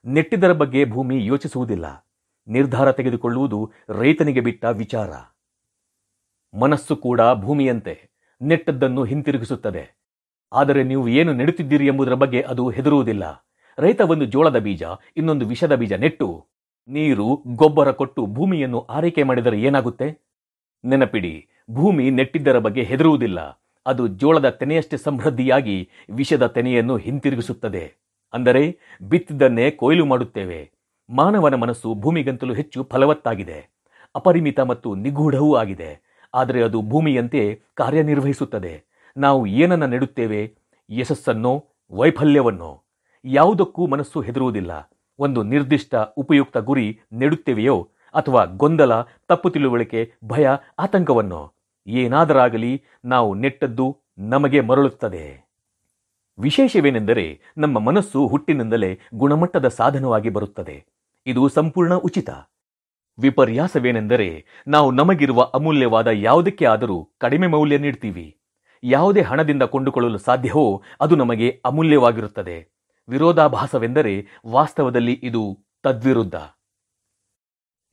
[0.06, 2.08] ನೆಟ್ಟಿದ್ದರ ಬಗ್ಗೆ ಭೂಮಿ ಯೋಚಿಸುವುದಿಲ್ಲ.
[2.48, 5.10] ನಿರ್ಧಾರ ತೆಗೆದುಕೊಳ್ಳುವುದು ರೈತನಿಗೆ ಬಿಟ್ಟ ವಿಚಾರ.
[6.54, 8.10] ಮನಸ್ಸು ಕೂಡ ಭೂಮಿಯಂತೆ
[8.42, 10.02] ನೆಟ್ಟದ್ದನ್ನು ಹಿಂತಿರುಗಿಸುತ್ತದೆ.
[10.52, 13.48] ಆದರೆ ನೀವು ಏನು ನೆಡುತ್ತಿದ್ದೀರಿ ಎಂಬುದರ ಬಗ್ಗೆ ಅದು ಹೆದರುವುದಿಲ್ಲ.
[13.78, 14.82] ರೈತ ಒಂದು ಜೋಳದ ಬೀಜ,
[15.16, 16.46] ಇನ್ನೊಂದು ವಿಷದ ಬೀಜ ನೆಟ್ಟು,
[16.88, 20.18] ನೀರು, ಗೊಬ್ಬರ ಕೊಟ್ಟು ಭೂಮಿಯನ್ನು ಆರೈಕೆ ಮಾಡಿದರೆ ಏನಾಗುತ್ತೆ?
[20.84, 23.40] ನೆನಪಿಡಿ, ಭೂಮಿ ನೆಟ್ಟಿದ್ದರ ಬಗ್ಗೆ ಹೆದರುವುದಿಲ್ಲ.
[23.86, 27.94] ಅದು ಜೋಳದ ತೆನೆಯಷ್ಟೇ ಸಮೃದ್ಧಿಯಾಗಿ ವಿಷದ ತೆನೆಯನ್ನು ಹಿಂತಿರುಗಿಸುತ್ತದೆ.
[28.32, 30.81] ಅಂದರೆ ಬಿತ್ತಿದ್ದನ್ನೇ ಕೊಯ್ಲು ಮಾಡುತ್ತೇವೆ.
[31.12, 33.58] ಮಾನವನ ಮನಸ್ಸು ಭೂಮಿಗಂತಲೂ ಹೆಚ್ಚು ಫಲವತ್ತಾಗಿದೆ,
[34.14, 35.90] ಅಪರಿಮಿತ ಮತ್ತು ನಿಗೂಢವೂ ಆಗಿದೆ.
[36.34, 38.74] ಆದರೆ ಅದು ಭೂಮಿಯಂತೆ ಕಾರ್ಯನಿರ್ವಹಿಸುತ್ತದೆ.
[39.16, 40.40] ನಾವು ಏನನ್ನ ನೆಡುತ್ತೇವೆ?
[40.90, 41.52] ಯಶಸ್ಸನ್ನೋ,
[41.92, 42.82] ವೈಫಲ್ಯವನ್ನೋ?
[43.24, 44.72] ಯಾವುದಕ್ಕೂ ಮನಸ್ಸು ಹೆದರುವುದಿಲ್ಲ.
[45.18, 47.76] ಒಂದು ನಿರ್ದಿಷ್ಟ, ಉಪಯುಕ್ತ ಗುರಿ ನೆಡುತ್ತೇವೆಯೋ?
[48.14, 48.92] ಅಥವಾ ಗೊಂದಲ,
[49.28, 51.52] ತಪ್ಪು ತಿಳುವಳಿಕೆ, ಭಯ, ಆತಂಕವನ್ನೋ?
[51.86, 52.72] ಏನಾದರಾಗಲಿ
[53.04, 53.86] ನಾವು ನೆಟ್ಟದ್ದು
[54.18, 55.26] ನಮಗೆ ಮರಳುತ್ತದೆ.
[56.38, 60.76] ವಿಶೇಷವೇನೆಂದರೆ ನಮ್ಮ ಮನಸ್ಸು ಹುಟ್ಟಿನಿಂದಲೇ ಗುಣಮಟ್ಟದ ಸಾಧನವಾಗಿ ಬರುತ್ತದೆ.
[61.26, 62.30] ಇದು ಸಂಪೂರ್ಣ ಉಚಿತ.
[63.18, 68.38] ವಿಪರ್ಯಾಸವೇನೆಂದರೆ ನಾವು ನಮಗಿರುವ ಅಮೂಲ್ಯವಾದ ಯಾವುದಕ್ಕೆ ಆದರೂ ಕಡಿಮೆ ಮೌಲ್ಯ ನೀಡ್ತೀವಿ.
[68.82, 72.68] ಯಾವುದೇ ಹಣದಿಂದ ಕೊಂಡುಕೊಳ್ಳಲು ಸಾಧ್ಯವೋ ಅದು ನಮಗೆ ಅಮೂಲ್ಯವಾಗಿರುತ್ತದೆ.
[73.08, 76.34] ವಿರೋಧಾಭಾಸವೆಂದರೆ ವಾಸ್ತವದಲ್ಲಿ ಇದು ತದ್ವಿರುದ್ಧ.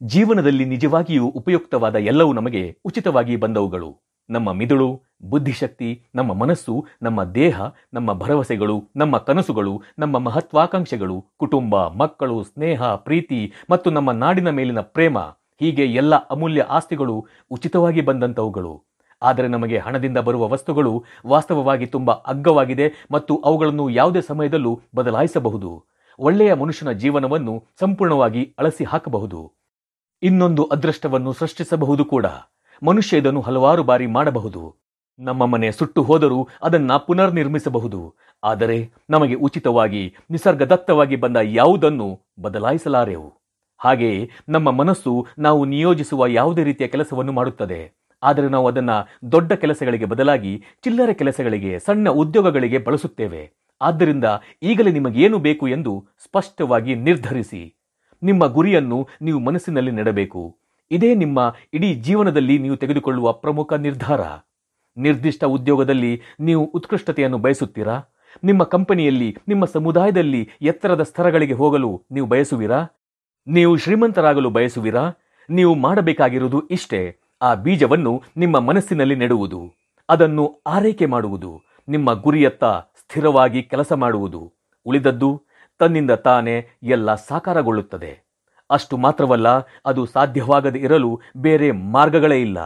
[0.04, 4.09] ಜೀವನದಲ್ಲಿ ನಿಜವಾಗಿಯೂ ಉಪಯುಕ್ತವಾದ ಎಲ್ಲವೂ ನಮಗೆ ಉಚಿತವಾಗಿ ಬಂದವುಗಳು.
[4.30, 7.62] ನಮ್ಮ ಮಿದುಳು, ಬುದ್ಧಿಶಕ್ತಿ, ನಮ್ಮ ಮನಸ್ಸು, ನಮ್ಮ ದೇಹ,
[7.94, 15.18] ನಮ್ಮ ಭರವಸೆಗಳು, ನಮ್ಮ ಕನಸುಗಳು, ನಮ್ಮ ಮಹತ್ವಾಕಾಂಕ್ಷೆಗಳು, ಕುಟುಂಬ, ಮಕ್ಕಳು, ಸ್ನೇಹ, ಪ್ರೀತಿ ಮತ್ತು ನಮ್ಮ ನಾಡಿನ ಮೇಲಿನ ಪ್ರೇಮ,
[15.60, 18.84] ಹೀಗೆ ಎಲ್ಲ ಅಮೂಲ್ಯ ಆಸ್ತಿಗಳು ಉಚಿತವಾಗಿ ಬಂದಂಥವುಗಳು
[19.22, 25.72] ಆದರೆ ನಮಗೆ ಹಣದಿಂದ ಬರುವ ವಸ್ತುಗಳು ವಾಸ್ತವವಾಗಿ ತುಂಬ ಅಗ್ಗವಾಗಿದೆ ಮತ್ತು ಅವುಗಳನ್ನು ಯಾವುದೇ ಸಮಯದಲ್ಲೂ ಬದಲಾಯಿಸಬಹುದು.
[26.20, 29.54] ಒಳ್ಳೆಯ ಮನುಷ್ಯನ ಜೀವನವನ್ನು ಸಂಪೂರ್ಣವಾಗಿ ಅಳಸಿ ಹಾಕಬಹುದು
[30.24, 32.26] ಇನ್ನೊಂದು ಅದೃಷ್ಟವನ್ನು ಸೃಷ್ಟಿಸಬಹುದು ಕೂಡ.
[32.84, 34.76] ಮನುಷ್ಯ ಇದನ್ನು ಹಲವಾರು ಬಾರಿ ಮಾಡಬಹುದು.
[35.20, 38.16] ನಮ್ಮ ಮನೆ ಸುಟ್ಟು ಹೋದರೂ ಅದನ್ನ ಪುನರ್ನಿರ್ಮಿಸಬಹುದು.
[38.44, 43.34] ಆದರೆ ನಮಗೆ ಉಚಿತವಾಗಿ, ನಿಸರ್ಗದತ್ತವಾಗಿ ಬಂದ ಯಾವುದನ್ನು ಬದಲಾಯಿಸಲಾರೆವು?
[43.78, 48.00] ಹಾಗೆಯೇ ನಮ್ಮ ಮನಸ್ಸು ನಾವು ನಿಯೋಜಿಸುವ ಯಾವುದೇ ರೀತಿಯ ಕೆಲಸವನ್ನು ಮಾಡುತ್ತದೆ.
[48.24, 53.52] ಆದರೆ ನಾವು ಅದನ್ನು ದೊಡ್ಡ ಕೆಲಸಗಳಿಗೆ ಬದಲಾಗಿ, ಚಿಲ್ಲರೆ ಕೆಲಸಗಳಿಗೆ, ಸಣ್ಣ ಉದ್ಯೋಗಗಳಿಗೆ ಬಳಸುತ್ತೇವೆ.
[53.82, 54.24] ಆದ್ದರಿಂದ
[54.64, 57.76] ಈಗಲೇ ನಿಮಗೇನು ಬೇಕು ಎಂದು ಸ್ಪಷ್ಟವಾಗಿ ನಿರ್ಧರಿಸಿ.
[58.24, 60.59] ನಿಮ್ಮ ಗುರಿಯನ್ನು ನೀವು ಮನಸ್ಸಿನಲ್ಲಿ ನೆಡಬೇಕು.
[60.92, 64.22] ಇದೇ ನಿಮ್ಮ ಇಡೀ ಜೀವನದಲ್ಲಿ ನೀವು ತೆಗೆದುಕೊಳ್ಳುವ ಪ್ರಮುಖ ನಿರ್ಧಾರ.
[64.98, 68.02] ನಿರ್ದಿಷ್ಟ ಉದ್ಯೋಗದಲ್ಲಿ ನೀವು ಉತ್ಕೃಷ್ಟತೆಯನ್ನು ಬಯಸುತ್ತೀರಾ?
[68.44, 72.88] ನಿಮ್ಮ ಕಂಪನಿಯಲ್ಲಿ, ನಿಮ್ಮ ಸಮುದಾಯದಲ್ಲಿ ಎತ್ತರದ ಸ್ತರಗಳಿಗೆ ಹೋಗಲು ನೀವು ಬಯಸುವಿರಾ?
[73.48, 75.12] ನೀವು ಶ್ರೀಮಂತರಾಗಲು ಬಯಸುವಿರಾ?
[75.50, 77.18] ನೀವು ಮಾಡಬೇಕಾಗಿರುವುದು ಇಷ್ಟೇ.
[77.42, 79.74] ಆ ಬೀಜವನ್ನು ನಿಮ್ಮ ಮನಸ್ಸಿನಲ್ಲಿ ನೆಡುವುದು.
[80.10, 81.62] ಅದನ್ನು ಆರೈಕೆ ಮಾಡುವುದು.
[81.90, 82.64] ನಿಮ್ಮ ಗುರಿಯತ್ತ
[83.00, 84.54] ಸ್ಥಿರವಾಗಿ ಕೆಲಸ ಮಾಡುವುದು.
[84.86, 85.44] ಉಳಿದದ್ದು
[85.80, 88.29] ತನ್ನಿಂದ ತಾನೇ ಎಲ್ಲ ಸಾಕಾರಗೊಳ್ಳುತ್ತದೆ.
[88.72, 89.48] ಅಷ್ಟು ಮಾತ್ರವಲ್ಲ,
[89.86, 92.60] ಅದು ಸಾಧ್ಯವಾಗದೆ ಇರಲು ಬೇರೆ ಮಾರ್ಗಗಳೇ ಇಲ್ಲ.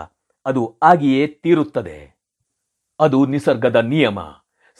[0.45, 2.19] ಅದು ಆಗಿಯೇ ತೀರುತ್ತದೆ.
[2.99, 4.19] ಅದು ನಿಸರ್ಗದ ನಿಯಮ.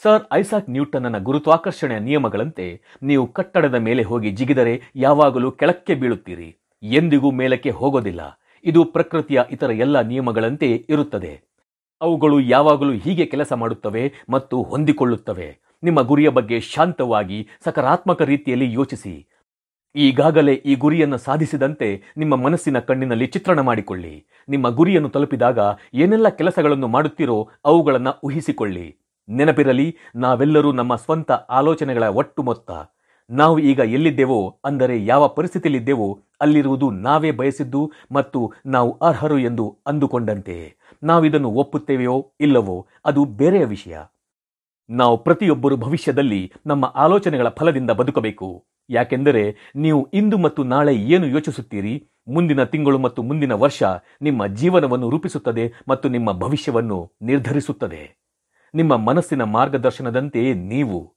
[0.02, 6.56] ಸರ್ ಐಸಾಕ್ ನ್ಯೂಟನ್ನ ಗುರುತ್ವಾಕರ್ಷಣೆಯ ನಿಯಮಗಳಂತೆ ನೀವು ಕಟ್ಟಡದ ಮೇಲೆ ಹೋಗಿ ಜಿಗಿದರೆ ಯಾವಾಗಲೂ ಕೆಳಕ್ಕೆ ಬೀಳುತ್ತೀರಿ.
[6.82, 8.40] ಎಂದಿಗೂ ಮೇಲಕ್ಕೆ ಹೋಗೋದಿಲ್ಲ.
[8.64, 11.42] ಇದು ಪ್ರಕೃತಿಯ ಇತರ ಎಲ್ಲ ನಿಯಮಗಳಂತೆ ಇರುತ್ತದೆ.
[12.00, 15.58] ಅವುಗಳು ಯಾವಾಗಲೂ ಹೀಗೆ ಕೆಲಸ ಮಾಡುತ್ತವೆ ಮತ್ತು ಹೊಂದಿಕೊಳ್ಳುತ್ತವೆ.
[15.82, 19.26] ನಿಮ್ಮ ಗುರಿಯ ಬಗ್ಗೆ ಶಾಂತವಾಗಿ, ಸಕಾರಾತ್ಮಕ ರೀತಿಯಲ್ಲಿ ಯೋಚಿಸಿ.
[19.96, 24.26] ಈಗಾಗಲೇ ಈ ಗುರಿಯನ್ನು ಸಾಧಿಸಿದಂತೆ ನಿಮ್ಮ ಮನಸ್ಸಿನ ಕಣ್ಣಿನಲ್ಲಿ ಚಿತ್ರಣ ಮಾಡಿಕೊಳ್ಳಿ.
[24.48, 25.58] ನಿಮ್ಮ ಗುರಿಯನ್ನು ತಲುಪಿದಾಗ
[25.94, 28.96] ಏನೆಲ್ಲ ಕೆಲಸಗಳನ್ನು ಮಾಡುತ್ತೀರೋ ಅವುಗಳನ್ನು ಊಹಿಸಿಕೊಳ್ಳಿ.
[29.28, 32.70] ನೆನಪಿರಲಿ, ನಾವೆಲ್ಲರೂ ನಮ್ಮ ಸ್ವಂತ ಆಲೋಚನೆಗಳ ಒಟ್ಟು ಮೊತ್ತ.
[33.30, 40.76] ನಾವು ಈಗ ಎಲ್ಲಿದ್ದೇವೋ, ಅಂದರೆ ಯಾವ ಪರಿಸ್ಥಿತಿಯಲ್ಲಿದ್ದೆವೋ, ಅಲ್ಲಿರುವುದು ನಾವೇ ಬಯಸಿದ್ದು ಮತ್ತು ನಾವು ಅರ್ಹರು ಎಂದು ಅಂದುಕೊಂಡಂತೆ.
[41.02, 43.98] ನಾವಿದನ್ನು ಒಪ್ಪುತ್ತೇವೆಯೋ ಇಲ್ಲವೋ, ಅದು ಬೇರೆಯ ವಿಷಯ.
[44.90, 48.64] ನಾವು ಪ್ರತಿಯೊಬ್ಬರು ಭವಿಷ್ಯದಲ್ಲಿ ನಮ್ಮ ಆಲೋಚನೆಗಳ ಫಲದಿಂದ ಬದುಕಬೇಕು.
[48.90, 52.08] ಯಾಕೆಂದರೆ ನೀವು ಇಂದು ಮತ್ತು ನಾಳೆ ಏನು ಯೋಚಿಸುತ್ತೀರಿ?
[52.28, 53.82] ಮುಂದಿನ ತಿಂಗಳು ಮತ್ತು ಮುಂದಿನ ವರ್ಷ
[54.22, 58.24] ನಿಮ್ಮ ಜೀವನವನ್ನು ರೂಪಿಸುತ್ತದೆ ಮತ್ತು ನಿಮ್ಮ ಭವಿಷ್ಯವನ್ನು ನಿರ್ಧರಿಸುತ್ತದೆ.
[58.74, 61.14] ನಿಮ್ಮ ಮನಸ್ಸಿನ ಮಾರ್ಗದರ್ಶನದಂತೆಯೇ ನೀವು.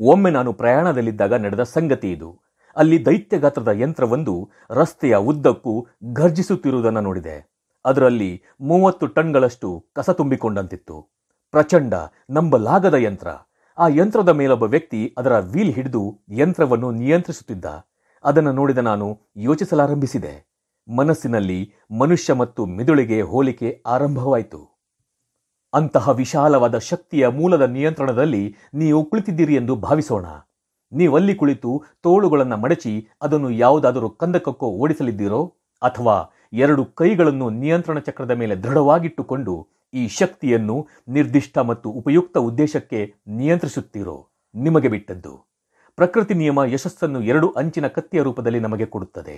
[0.00, 2.40] ಒಮ್ಮೆ ನಾನು ಪ್ರಯಾಣದಲ್ಲಿದ್ದಾಗ ನಡೆದ ಸಂಗತಿ ಇದು.
[2.76, 7.50] ಅಲ್ಲಿ ದೈತ್ಯ ಗಾತ್ರದ ಯಂತ್ರವೊಂದು ರಸ್ತೆಯ ಉದ್ದಕ್ಕೂ ಘರ್ಜಿಸುತ್ತಿರುವುದನ್ನು ನೋಡಿದೆ.
[7.84, 11.16] ಅದರಲ್ಲಿ ಮೂವತ್ತು ಟನ್ಗಳಷ್ಟು ಕಸ ತುಂಬಿಕೊಂಡಂತಿತ್ತು.
[11.50, 11.94] ಪ್ರಚಂಡ
[12.30, 13.28] ನಂಬಲಾಗದ ಯಂತ್ರ.
[13.78, 17.64] ಆ ಯಂತ್ರದ ಮೇಲೊಬ್ಬ ವ್ಯಕ್ತಿ ಅದರ ವೀಲ್ ಹಿಡಿದು ಯಂತ್ರವನ್ನು ನಿಯಂತ್ರಿಸುತ್ತಿದ್ದ.
[18.24, 20.48] ಅದನ್ನು ನೋಡಿದ ನಾನು ಯೋಚಿಸಲಾರಂಭಿಸಿದೆ.
[20.96, 24.60] ಮನಸ್ಸಿನಲ್ಲಿ ಮನುಷ್ಯ ಮತ್ತು ಮಿದುಳಿಗೆ ಹೋಲಿಕೆ ಆರಂಭವಾಯಿತು.
[25.74, 30.26] ಅಂತಹ ವಿಶಾಲವಾದ ಶಕ್ತಿಯ ಮೂಲದ ನಿಯಂತ್ರಣದಲ್ಲಿ ನೀವು ಕುಳಿತಿದ್ದೀರಿ ಎಂದು ಭಾವಿಸೋಣ.
[30.92, 39.75] ನೀವಲ್ಲಿ ಕುಳಿತು ತೋಳುಗಳನ್ನು ಮಡಚಿ ಅದನ್ನು ಯಾವುದಾದರೂ ಕಂದಕಕ್ಕೋ ಓಡಿಸಲಿದ್ದೀರೋ ಅಥವಾ ಎರಡು ಕೈಗಳನ್ನು ನಿಯಂತ್ರಣ ಚಕ್ರದ ಮೇಲೆ ದೃಢವಾಗಿಟ್ಟುಕೊಂಡು
[40.00, 40.76] ಈ ಶಕ್ತಿಯನ್ನು
[41.16, 43.00] ನಿರ್ದಿಷ್ಟ ಮತ್ತು ಉಪಯುಕ್ತ ಉದ್ದೇಶಕ್ಕೆ
[43.38, 44.16] ನಿಯಂತ್ರಿಸುತ್ತೀರೋ
[44.54, 45.34] ನಿಮಗೆ ಬಿಟ್ಟದ್ದು.
[45.98, 49.36] ಪ್ರಕೃತಿ ನಿಯಮ ಯಶಸ್ಸನ್ನು ಎರಡು ಅಂಚಿನ ಕತ್ತಿಯ ರೂಪದಲ್ಲಿ ನಮಗೆ ಕೊಡುತ್ತದೆ.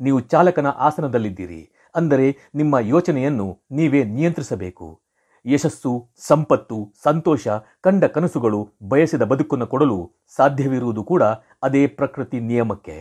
[0.00, 1.62] ನೀವು ಚಾಲಕನ ಆಸನದಲ್ಲಿದ್ದೀರಿ,
[1.94, 2.26] ಅಂದರೆ
[2.60, 4.88] ನಿಮ್ಮ ಯೋಚನೆಯನ್ನು ನೀವೇ ನಿಯಂತ್ರಿಸಬೇಕು.
[5.44, 5.92] ಯಶಸ್ಸು,
[6.28, 7.46] ಸಂಪತ್ತು, ಸಂತೋಷ,
[7.86, 8.60] ಕಂಡ ಕನಸುಗಳು
[8.92, 9.98] ಬಯಸಿದ ಬದುಕನ್ನು ಕೊಡಲು
[10.36, 11.22] ಸಾಧ್ಯವಿರುವುದು ಕೂಡ
[11.66, 12.96] ಅದೇ ಪ್ರಕೃತಿ ನಿಯಮಕ್ಕೆ.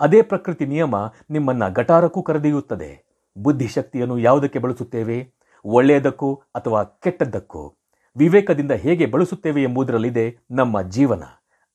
[0.00, 0.96] ಅದೇ ಪ್ರಕೃತಿ ನಿಯಮ
[1.34, 2.90] ನಿಮ್ಮನ್ನ ಗಟಾರಕ್ಕೂ ಕರೆದೊಯ್ಯುತ್ತದೆ.
[3.36, 5.18] ಬುದ್ಧಿಶಕ್ತಿಯನ್ನು ಯಾವುದಕ್ಕೆ ಬಳಸುತ್ತೇವೆ?
[5.64, 7.76] ಒಳ್ಳೆಯದಕ್ಕೋ ಅಥವಾ ಕೆಟ್ಟದ್ದಕ್ಕೋ?
[8.16, 11.22] ವಿವೇಕದಿಂದ ಹೇಗೆ ಬಳಸುತ್ತೇವೆ ಎಂಬುದರಲ್ಲಿದೆ ನಮ್ಮ ಜೀವನ.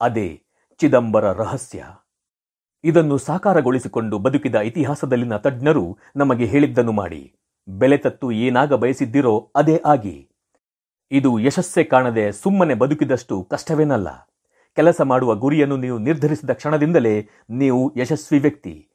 [0.01, 0.41] ಅದೇ
[0.77, 1.85] ಚಿದಂಬರ ರಹಸ್ಯ.
[2.83, 7.33] ಇದನ್ನು ಸಾಕಾರಗೊಳಿಸಿಕೊಂಡು ಬದುಕಿದ ಇತಿಹಾಸದಲ್ಲಿನ ತಜ್ಞರು ನಮಗೆ ಹೇಳಿದ್ದನ್ನು ಮಾಡಿ.
[7.67, 10.29] ಬೆಲೆ ತತ್ತು ಏನಾಗ ಬಯಸಿದ್ದಿರೋ ಅದೇ ಆಗಿ.
[11.11, 14.29] ಇದು ಯಶಸ್ಸೇ ಕಾಣದೆ ಸುಮ್ಮನೆ ಬದುಕಿದಷ್ಟು ಕಷ್ಟವೇನಲ್ಲ.
[14.75, 18.87] ಕೆಲಸ ಮಾಡುವ ಗುರಿಯನ್ನು ನೀವು ನಿರ್ಧರಿಸಿದ ಕ್ಷಣದಿಂದಲೇ ನೀವು ಯಶಸ್ವಿ ವ್ಯಕ್ತಿ.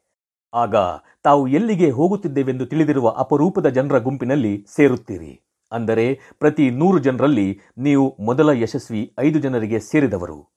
[0.53, 0.75] ಆಗ
[1.23, 5.41] ತಾವು ಎಲ್ಲಿಗೆ ಹೋಗುತ್ತಿದ್ದೇವೆಂದು ತಿಳಿದಿರುವ ಅಪರೂಪದ ಜನರ ಗುಂಪಿನಲ್ಲಿ ಸೇರುತ್ತೀರಿ.
[5.71, 10.49] ಅಂದರೆ ಪ್ರತಿ ನೂರು ಜನರಲ್ಲಿ ನೀವು ಮೊದಲ ಯಶಸ್ವಿ ಐದು ಜನರಿಗೆ ಸೇರಿದವರು.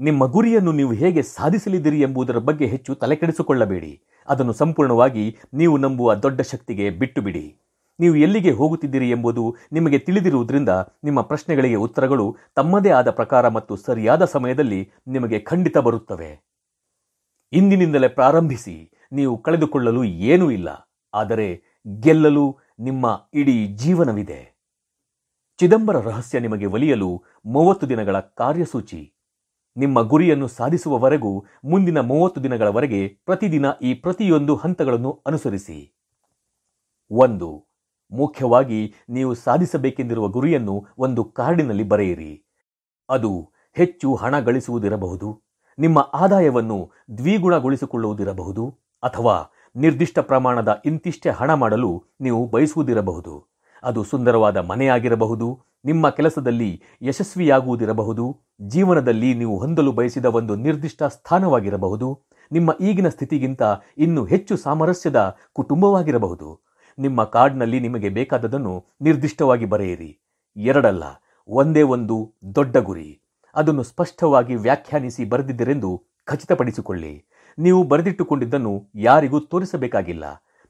[0.00, 4.02] ನಿಮ್ಮ ಗುರಿಯನ್ನು ನೀವು ಹೇಗೆ ಸಾಧಿಸಲಿದ್ದೀರಿ ಎಂಬುದರ ಬಗ್ಗೆ ಹೆಚ್ಚು ತಲೆಕೆಡಿಸಿಕೊಳ್ಳಬೇಡಿ.
[4.28, 7.56] ಅದನ್ನು ಸಂಪೂರ್ಣವಾಗಿ ನೀವು ನಂಬುವ ದೊಡ್ಡ ಶಕ್ತಿಗೆ ಬಿಟ್ಟು ಬಿಡಿ
[8.00, 10.68] ನೀವು ಎಲ್ಲಿಗೆ ಹೋಗುತ್ತಿದ್ದೀರಿ ಎಂಬುದು ನಿಮಗೆ ತಿಳಿದಿರುವುದರಿಂದ
[11.04, 16.30] ನಿಮ್ಮ ಪ್ರಶ್ನೆಗಳಿಗೆ ಉತ್ತರಗಳು ತಮ್ಮದೇ ಆದ ಪ್ರಕಾರ ಮತ್ತು ಸರಿಯಾದ ಸಮಯದಲ್ಲಿ ನಿಮಗೆ ಖಂಡಿತ ಬರುತ್ತವೆ.
[17.52, 18.91] ಇಂದಿನಿಂದಲೇ ಪ್ರಾರಂಭಿಸಿ.
[19.12, 20.94] ನೀವು ಕಳೆದುಕೊಳ್ಳಲು ಏನೂ ಇಲ್ಲ.
[21.14, 21.62] ಆದರೆ
[22.00, 24.52] ಗೆಲ್ಲಲು ನಿಮ್ಮ ಇಡೀ ಜೀವನವಿದೆ.
[25.58, 29.14] ಚಿದಂಬರ ರಹಸ್ಯ ನಿಮಗೆ ಒಲಿಯಲು ಮೂವತ್ತು ದಿನಗಳ ಕಾರ್ಯಸೂಚಿ.
[29.76, 35.94] ನಿಮ್ಮ ಗುರಿಯನ್ನು ಸಾಧಿಸುವವರೆಗೂ ಮುಂದಿನ ಮೂವತ್ತು ದಿನಗಳವರೆಗೆ ಪ್ರತಿದಿನ ಈ ಪ್ರತಿಯೊಂದು ಹಂತಗಳನ್ನು ಅನುಸರಿಸಿ.
[37.10, 37.66] ಒಂದು,
[38.12, 42.44] ಮುಖ್ಯವಾಗಿ ನೀವು ಸಾಧಿಸಬೇಕೆಂದಿರುವ ಗುರಿಯನ್ನು ಒಂದು ಕಾರ್ಡಿನಲ್ಲಿ ಬರೆಯಿರಿ.
[43.10, 45.42] ಅದು ಹೆಚ್ಚು ಹಣ ಗಳಿಸುವುದಿರಬಹುದು.
[45.78, 48.81] ನಿಮ್ಮ ಆದಾಯವನ್ನು ದ್ವಿಗುಣಗೊಳಿಸಿಕೊಳ್ಳುವುದಿರಬಹುದು.
[49.02, 53.52] ಅಥವಾ ನಿರ್ದಿಷ್ಟ ಪ್ರಮಾಣದ ಇಂತಿಷ್ಟೇ ಹಣ ಮಾಡಲು ನೀವು ಬಯಸುವುದಿರಬಹುದು.
[53.82, 62.20] ಅದು ಸುಂದರವಾದ ಮನೆಯಾಗಿರಬಹುದು, ನಿಮ್ಮ ಕೆಲಸದಲ್ಲಿ ಯಶಸ್ವಿಯಾಗುವುದಿರಬಹುದು, ಜೀವನದಲ್ಲಿ ನೀವು ಹೊಂದಲು ಬಯಸಿದ ಒಂದು ನಿರ್ದಿಷ್ಟ ಸ್ಥಾನವಾಗಿರಬಹುದು,
[62.52, 63.62] ನಿಮ್ಮ ಈಗಿನ ಸ್ಥಿತಿಗಿಂತ
[63.98, 66.60] ಇನ್ನೂ ಹೆಚ್ಚು ಸಾಮರಸ್ಯದ ಕುಟುಂಬವಾಗಿರಬಹುದು.
[66.98, 70.20] ನಿಮ್ಮ ಕಾರ್ಡ್ನಲ್ಲಿ ನಿಮಗೆ ಬೇಕಾದದನ್ನು ನಿರ್ದಿಷ್ಟವಾಗಿ ಬರೆಯಿರಿ.
[70.56, 71.04] ಎರಡಲ್ಲ,
[71.48, 73.20] ಒಂದೇ ಒಂದು ದೊಡ್ಡ ಗುರಿ.
[73.54, 77.24] ಅದನ್ನು ಸ್ಪಷ್ಟವಾಗಿ ವ್ಯಾಖ್ಯಾನಿಸಿ ಬರೆದಿದ್ದರೆಂದು ಖಚಿತಪಡಿಸಿಕೊಳ್ಳಿ.
[77.58, 80.24] ನೀವು ಬರೆದಿಟ್ಟುಕೊಂಡಿದ್ದನ್ನು ಯಾರಿಗೂ ತೋರಿಸಬೇಕಾಗಿಲ್ಲ.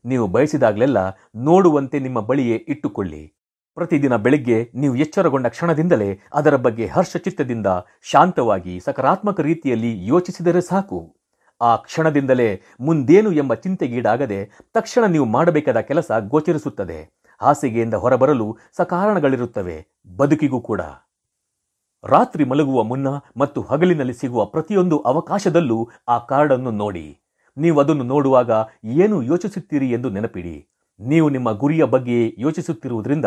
[0.04, 0.98] ನೀವು ಬಯಸಿದಾಗಲೆಲ್ಲ
[1.36, 3.34] ನೋಡುವಂತೆ ನಿಮ್ಮ ಬಳಿಯೇ ಇಟ್ಟುಕೊಳ್ಳಿ.
[3.74, 7.66] ಪ್ರತಿದಿನ ಬೆಳಿಗ್ಗೆ ನೀವು ಎಚ್ಚರಗೊಂಡ ಕ್ಷಣದಿಂದಲೇ ಅದರ ಬಗ್ಗೆ ಹರ್ಷಚಿತ್ತದಿಂದ
[8.02, 11.16] ಶಾಂತವಾಗಿ ಸಕಾರಾತ್ಮಕ ರೀತಿಯಲ್ಲಿ ಯೋಚಿಸಿದರೆ ಸಾಕು.
[11.60, 17.22] ಆ ಕ್ಷಣದಿಂದಲೇ ಮುಂದೇನು ಎಂಬ ಚಿಂತೆಗೀಡಾಗದೆ ತಕ್ಷಣ ನೀವು ಮಾಡಬೇಕಾದ ಕೆಲಸ ಗೋಚರಿಸುತ್ತದೆ.
[17.40, 20.80] ಹಾಸಿಗೆಯಿಂದ ಹೊರಬರಲು ಸಕಾರಣಗಳಿರುತ್ತವೆ, ಬದುಕಿಗೂ ಕೂಡ.
[22.04, 27.18] ರಾತ್ರಿ ಮಲಗುವ ಮುನ್ನ ಮತ್ತು ಹಗಲಿನಲ್ಲಿ ಸಿಗುವ ಪ್ರತಿಯೊಂದು ಅವಕಾಶದಲ್ಲೂ ಆ ಕಾರ್ಡನ್ನು ನೋಡಿ.
[27.56, 28.50] ನೀವು ಅದನ್ನು ನೋಡುವಾಗ
[28.84, 30.68] ಏನು ಯೋಚಿಸುತ್ತೀರಿ ಎಂದು ನೆನಪಿಡಿ.
[31.00, 33.24] ನೀವು ನಿಮ್ಮ ಗುರಿಯ ಬಗ್ಗೆ ಯೋಚಿಸುತ್ತಿರುವುದರಿಂದ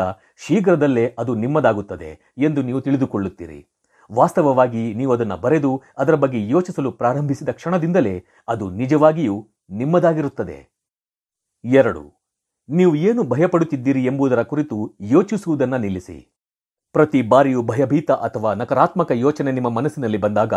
[0.47, 3.67] ಶೀಘ್ರದಲ್ಲೇ ಅದು ನಿಮ್ಮದಾಗುತ್ತದೆ ಎಂದು ನೀವು ತಿಳಿದುಕೊಳ್ಳುತ್ತೀರಿ.
[4.11, 10.75] ವಾಸ್ತವವಾಗಿ ನೀವು ಅದನ್ನು ಬರೆದು ಅದರ ಬಗ್ಗೆ ಯೋಚಿಸಲು ಪ್ರಾರಂಭಿಸಿದ ಕ್ಷಣದಿಂದಲೇ ಅದು ನಿಜವಾಗಿಯೂ ನಿಮ್ಮದಾಗಿರುತ್ತದೆ.
[11.65, 12.25] ಎರಡು.
[12.69, 16.34] ನೀವು ಏನು ಭಯಪಡುತ್ತಿದ್ದೀರಿ ಎಂಬುದರ ಕುರಿತು ಯೋಚಿಸುವುದನ್ನು ನಿಲ್ಲಿಸಿ.
[16.95, 20.53] ಪ್ರತಿ ಬಾರಿಯೂ ಭಯಭೀತ ಅಥವಾ ನಕಾರಾತ್ಮಕ ಯೋಚನೆ ನಿಮ್ಮ ಮನಸ್ಸಿನಲ್ಲಿ ಬಂದಾಗ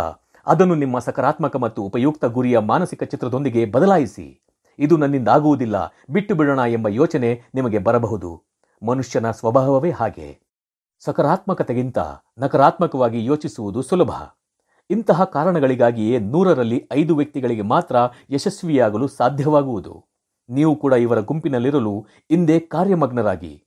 [0.46, 4.44] ಅದನ್ನು ನಿಮ್ಮ ಸಕಾರಾತ್ಮಕ ಮತ್ತು ಉಪಯುಕ್ತ ಗುರಿಯ ಮಾನಸಿಕ ಚಿತ್ರದೊಂದಿಗೆ ಬದಲಾಯಿಸಿ.
[4.78, 8.42] ಇದು ನನ್ನಿಂದ ಆಗುವುದಿಲ್ಲ, ಬಿಟ್ಟು ಬಿಡೋಣ ಎಂಬ ಯೋಚನೆ ನಿಮಗೆ ಬರಬಹುದು.
[8.86, 10.38] ಮನುಷ್ಯನ ಸ್ವಭಾವವೇ ಹಾಗೆ.
[11.00, 11.98] ಸಕಾರಾತ್ಮಕತೆಗಿಂತ
[12.38, 14.10] ನಕಾರಾತ್ಮಕವಾಗಿ ಯೋಚಿಸುವುದು ಸುಲಭ.
[14.90, 17.96] ಇಂತಹ ಕಾರಣಗಳಿಗಾಗಿಯೇ ನೂರರಲ್ಲಿ ಐದು ವ್ಯಕ್ತಿಗಳಿಗೆ ಮಾತ್ರ
[18.30, 20.04] ಯಶಸ್ವಿಯಾಗಲು ಸಾಧ್ಯವಾಗುವುದು.
[20.48, 23.64] ನೀವು ಕೂಡ ಇವರ ಗುಂಪಿನಲ್ಲಿರಲು ಹಿಂದೆ ಕಾರ್ಯಮಗ್ನರಾಗಿ.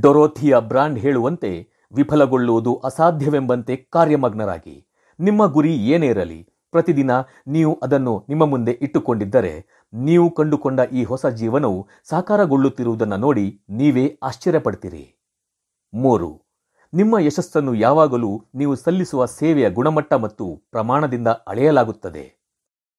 [0.00, 4.86] ಡೊರೋಥಿಯಾ ಬ್ರಾಂಡ್ ಹೇಳುವಂತೆ ವಿಫಲಗೊಳ್ಳುವುದು ಅಸಾಧ್ಯವೆಂಬಂತೆ ಕಾರ್ಯಮಗ್ನರಾಗಿ.
[5.20, 7.10] ನಿಮ್ಮ ಗುರಿ ಏನೇ ಇರಲಿ, ಪ್ರತಿದಿನ
[7.46, 15.22] ನೀವು ಅದನ್ನು ನಿಮ್ಮ ಮುಂದೆ ಇಟ್ಟುಕೊಂಡಿದ್ದರೆ, ನೀವು ಕಂಡುಕೊಂಡ ಈ ಹೊಸ ಜೀವನವು ಸಾಕಾರಗೊಳ್ಳುತ್ತಿರುವುದನ್ನು ನೋಡಿ ನೀವೇ ಆಶ್ಚರ್ಯಪಡ್ತೀರಿ.
[15.94, 16.42] ಮೂರು,
[16.94, 22.42] ನಿಮ್ಮ ಯಶಸ್ಸನ್ನು ಯಾವಾಗಲೂ ನೀವು ಸಲ್ಲಿಸುವ ಸೇವೆಯ ಗುಣಮಟ್ಟ ಮತ್ತು ಪ್ರಮಾಣದಿಂದ ಅಳೆಯಲಾಗುತ್ತದೆ.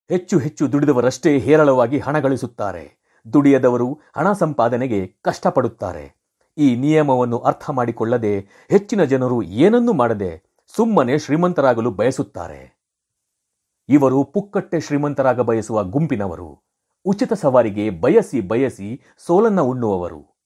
[0.09, 3.03] ಹೆಚ್ಚು ಹೆಚ್ಚು ದುಡಿದವರಷ್ಟೇ ಹೇರಳವಾಗಿ ಹಣ ಗಳಿಸುತ್ತಾರೆ.
[3.33, 6.22] ದುಡಿಯದವರು ಹಣ ಸಂಪಾದನೆಗೆ ಕಷ್ಟಪಡುತ್ತಾರೆ.
[6.57, 8.39] ಈ ನಿಯಮವನ್ನು ಅರ್ಥ ಮಾಡಿಕೊಳ್ಳದೆ
[8.69, 10.43] ಹೆಚ್ಚಿನ ಜನರು ಏನನ್ನೂ ಮಾಡದೆ
[10.75, 12.83] ಸುಮ್ಮನೆ ಶ್ರೀಮಂತರಾಗಲು ಬಯಸುತ್ತಾರೆ.
[13.89, 16.63] ಇವರು ಪುಕ್ಕಟ್ಟೆ ಶ್ರೀಮಂತರಾಗ ಬಯಸುವ ಗುಂಪಿನವರು.
[17.05, 20.41] ಉಚಿತ ಸವಾರಿಗೆ ಬಯಸಿ ಬಯಸಿ ಸೋಲನ್ನ ಉಣ್ಣುವವರು.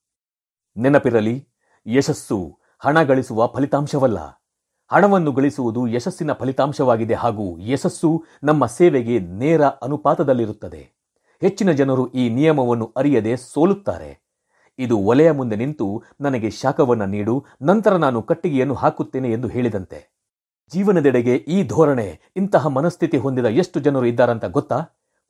[0.78, 1.48] ನೆನಪಿರಲಿ,
[1.88, 4.48] ಯಶಸ್ಸು ಹಣ ಗಳಿಸುವ ಫಲಿತಾಂಶವಲ್ಲ.
[4.92, 10.98] ಹಣವನ್ನು ಗಳಿಸುವುದು ಯಶಸ್ಸಿನ ಫಲಿತಾಂಶವಾಗಿದೆ ಹಾಗೂ ಯಶಸ್ಸು ನಮ್ಮ ಸೇವೆಗೆ ನೇರ ಅನುಪಾತದಲ್ಲಿರುತ್ತದೆ.
[11.42, 14.27] ಹೆಚ್ಚಿನ ಜನರು ಈ ನಿಯಮವನ್ನು ಅರಿಯದೆ ಸೋಲುತ್ತಾರೆ.
[14.80, 15.88] ಇದು ಒಲೆಯ ಮುಂದೆ ನಿಂತು
[16.22, 20.00] ನನಗೆ ಶಾಖವನ್ನ ನೀಡು, ನಂತರ ನಾನು ಕಟ್ಟಿಗೆಯನ್ನು ಹಾಕುತ್ತೇನೆ ಎಂದು ಹೇಳಿದಂತೆ.
[20.72, 24.80] ಜೀವನದೆಡೆಗೆ ಈ ಧೋರಣೆ ಇಂತಹ ಮನಸ್ಥಿತಿ ಹೊಂದಿದ ಎಷ್ಟು ಜನರು ಇದ್ದಾರಂತ ಗೊತ್ತಾ?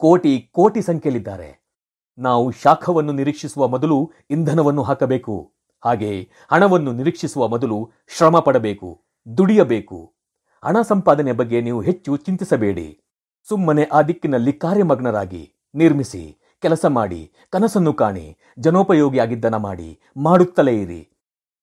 [0.01, 1.49] ಕೋಟಿ ಕೋಟಿ ಸಂಖ್ಯೆಯಲ್ಲಿದ್ದಾರೆ.
[2.17, 3.97] ನಾವು ಶಾಖವನ್ನು ನಿರೀಕ್ಷಿಸುವ ಮೊದಲು
[4.29, 5.35] ಇಂಧನವನ್ನು ಹಾಕಬೇಕು.
[5.83, 6.11] ಹಾಗೆ
[6.51, 7.77] ಹಣವನ್ನು ನಿರೀಕ್ಷಿಸುವ ಮೊದಲು
[8.17, 8.89] ಶ್ರಮ ಪಡಬೇಕು,
[9.27, 9.99] ದುಡಿಯಬೇಕು.
[10.63, 12.87] ಹಣ ಸಂಪಾದನೆ ಬಗ್ಗೆ ನೀವು ಹೆಚ್ಚು ಚಿಂತಿಸಬೇಡಿ.
[13.47, 15.43] ಸುಮ್ಮನೆ ಆ ದಿಕ್ಕಿನಲ್ಲಿ ಕಾರ್ಯಮಗ್ನರಾಗಿ
[15.75, 16.23] ನಿರ್ಮಿಸಿ
[16.61, 21.01] ಕೆಲಸ ಮಾಡಿ, ಕನಸನ್ನು ಕಾಣಿ ಜನೋಪಯೋಗಿಯಾಗಿದ್ದನ ಮಾಡಿ, ಮಾಡುತ್ತಲೇ ಇರಿ.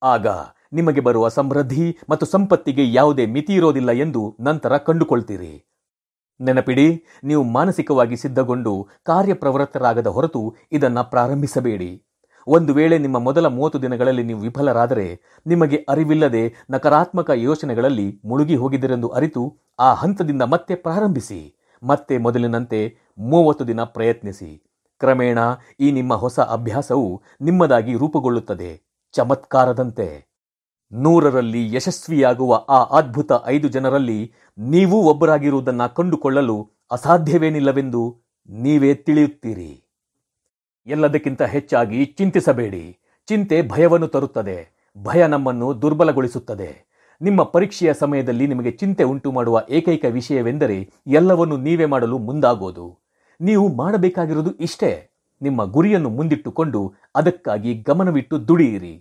[0.02, 0.26] ಆಗ
[0.72, 5.70] ನಿಮಗೆ ಬರುವ ಸಮೃದ್ಧಿ ಮತ್ತು ಸಂಪತ್ತಿಗೆ ಯಾವುದೇ ಮಿತಿ ಇರೋದಿಲ್ಲ ಎಂದು ನಂತರ ಕಂಡುಕೊಳ್ತೀರಿ.
[6.40, 12.02] ನೆನಪಿಡಿ, ನೀವು ಮಾನಸಿಕವಾಗಿ ಸಿದ್ಧಗೊಂಡು ಕಾರ್ಯಪ್ರವೃತ್ತರಾಗದ ಹೊರತು ಇದನ್ನು ಪ್ರಾರಂಭಿಸಬೇಡಿ.
[12.48, 19.57] ಒಂದು ವೇಳೆ ನಿಮ್ಮ ಮೊದಲ ಮೂವತ್ತು ದಿನಗಳಲ್ಲಿ ನೀವು ವಿಫಲರಾದರೆ, ನಿಮಗೆ ಅರಿವಿಲ್ಲದೆ ನಕಾರಾತ್ಮಕ ಯೋಚನೆಗಳಲ್ಲಿ ಮುಳುಗಿ ಹೋಗಿದ್ದೀರೆಂದು ಅರಿತು,
[19.78, 21.57] ಆ ಹಂತದಿಂದ ಮತ್ತೆ ಪ್ರಾರಂಭಿಸಿ.
[21.83, 24.73] ಮತ್ತೆ ಮೊದಲಿನಂತೆ ಮೂವತ್ತು ದಿನ ಪ್ರಯತ್ನಿಸಿ.
[24.98, 25.38] ಕ್ರಮೇಣ
[25.80, 28.83] ಈ ನಿಮ್ಮ ಹೊಸ ಅಭ್ಯಾಸವು ನಿಮ್ಮದಾಗಿ ರೂಪುಗೊಳ್ಳುತ್ತದೆ.
[29.12, 30.26] ಚಮತ್ಕಾರದಂತೆ.
[30.92, 39.85] ನೂರರಲ್ಲಿ ಯಶಸ್ವಿಯಾಗುವ ಆ ಅದ್ಭುತ ಐದು ಜನರಲ್ಲಿ ನೀವೂ ಒಬ್ಬರಾಗಿರುವುದನ್ನು ಕಂಡುಕೊಳ್ಳಲು ಅಸಾಧ್ಯವೇನಿಲ್ಲವೆಂದು ನೀವೇ ತಿಳಿಯುತ್ತೀರಿ.
[40.87, 42.98] ಎಲ್ಲದಕ್ಕಿಂತ ಹೆಚ್ಚಾಗಿ ಚಿಂತಿಸಬೇಡಿ.
[43.26, 44.74] ಚಿಂತೆ ಭಯವನ್ನು ತರುತ್ತದೆ.
[45.02, 46.94] ಭಯ ನಮ್ಮನ್ನು ದುರ್ಬಲಗೊಳಿಸುತ್ತದೆ.
[47.22, 53.03] ನಿಮ್ಮ ಪರೀಕ್ಷೆಯ ಸಮಯದಲ್ಲಿ ನಿಮಗೆ ಚಿಂತೆ ಉಂಟು ಮಾಡುವ ಏಕೈಕ ವಿಷಯವೆಂದರೆ ಎಲ್ಲವನ್ನು ನೀವೇ ಮಾಡಲು ಮುಂದಾಗೋದು.
[53.44, 54.92] ನೀವು ಮಾಡಬೇಕಾಗಿರುವುದು ಇಷ್ಟೇ.
[55.42, 56.80] ನಿಮ್ಮ ಗುರಿಯನ್ನು ಮುಂದಿಟ್ಟುಕೊಂಡು
[57.16, 58.94] ಅದಕ್ಕಾಗಿ ಗಮನವಿಟ್ಟು ದುಡಿಯಿರಿ.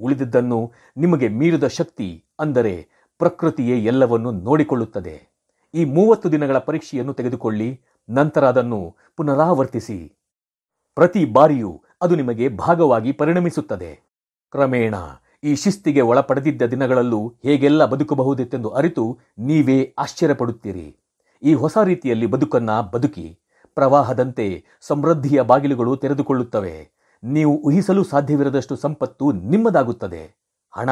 [0.00, 0.58] ಉಳಿದಿದ್ದನ್ನು
[0.96, 2.08] ನಿಮಗೆ ಮೀರಿದ ಶಕ್ತಿ
[2.40, 2.74] ಅಂದರೆ
[3.20, 5.16] ಪ್ರಕೃತಿಯೇ ಎಲ್ಲವನ್ನು ನೋಡಿಕೊಳ್ಳುತ್ತದೆ.
[5.74, 7.68] ಈ ಮೂವತ್ತು ದಿನಗಳ ಪರೀಕ್ಷೆಯನ್ನು ತೆಗೆದುಕೊಳ್ಳಿ,
[8.08, 8.80] ನಂತರ ಅದನ್ನು
[9.16, 9.98] ಪುನರಾವರ್ತಿಸಿ.
[10.96, 11.70] ಪ್ರತಿ ಬಾರಿಯೂ
[12.02, 13.92] ಅದು ನಿಮಗೆ ಭಾಗವಾಗಿ ಪರಿಣಮಿಸುತ್ತದೆ.
[14.52, 14.94] ಕ್ರಮೇಣ
[15.44, 19.04] ಈ ಶಿಸ್ತಿಗೆ ಒಳಪಡೆದಿದ್ದ ದಿನಗಳಲ್ಲೂ ಹೇಗೆಲ್ಲ ಬದುಕಬಹುದಿತ್ತೆಂದು ಅರಿತು
[19.38, 20.86] ನೀವೇ ಆಶ್ಚರ್ಯಪಡುತ್ತೀರಿ.
[21.42, 23.26] ಈ ಹೊಸ ರೀತಿಯಲ್ಲಿ ಬದುಕನ್ನ ಬದುಕಿ
[23.74, 26.90] ಪ್ರವಾಹದಂತೆ ಸಮೃದ್ಧಿಯ ಬಾಗಿಲುಗಳು ತೆರೆದುಕೊಳ್ಳುತ್ತವೆ.
[27.22, 30.36] ನೀವು ಊಹಿಸಲು ಸಾಧ್ಯವಿರದಷ್ಟು ಸಂಪತ್ತು ನಿಮ್ಮದಾಗುತ್ತದೆ.
[30.76, 30.90] ಹಣ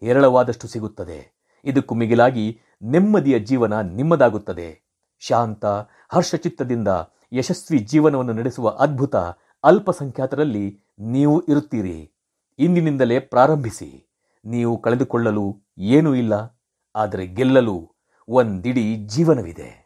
[0.00, 1.36] ಹೇರಳವಾದಷ್ಟು ಸಿಗುತ್ತದೆ.
[1.64, 4.86] ಇದಕ್ಕೂ ಮಿಗಿಲಾಗಿ ನೆಮ್ಮದಿಯ ಜೀವನ ನಿಮ್ಮದಾಗುತ್ತದೆ.
[5.18, 5.64] ಶಾಂತ,
[6.08, 6.88] ಹರ್ಷಚಿತ್ತದಿಂದ
[7.32, 9.16] ಯಶಸ್ವಿ ಜೀವನವನ್ನು ನಡೆಸುವ ಅದ್ಭುತ
[9.64, 12.12] ಅಲ್ಪಸಂಖ್ಯಾತರಲ್ಲಿ ನೀವು ಇರುತ್ತೀರಿ.
[12.58, 14.08] ಇಂದಿನಿಂದಲೇ ಪ್ರಾರಂಭಿಸಿ.
[14.44, 16.34] ನೀವು ಕಳೆದುಕೊಳ್ಳಲು ಏನೂ ಇಲ್ಲ,
[16.96, 17.92] ಆದರೆ ಗೆಲ್ಲಲು
[18.28, 19.85] ಒಂದಿಡೀ ಜೀವನವಿದೆ.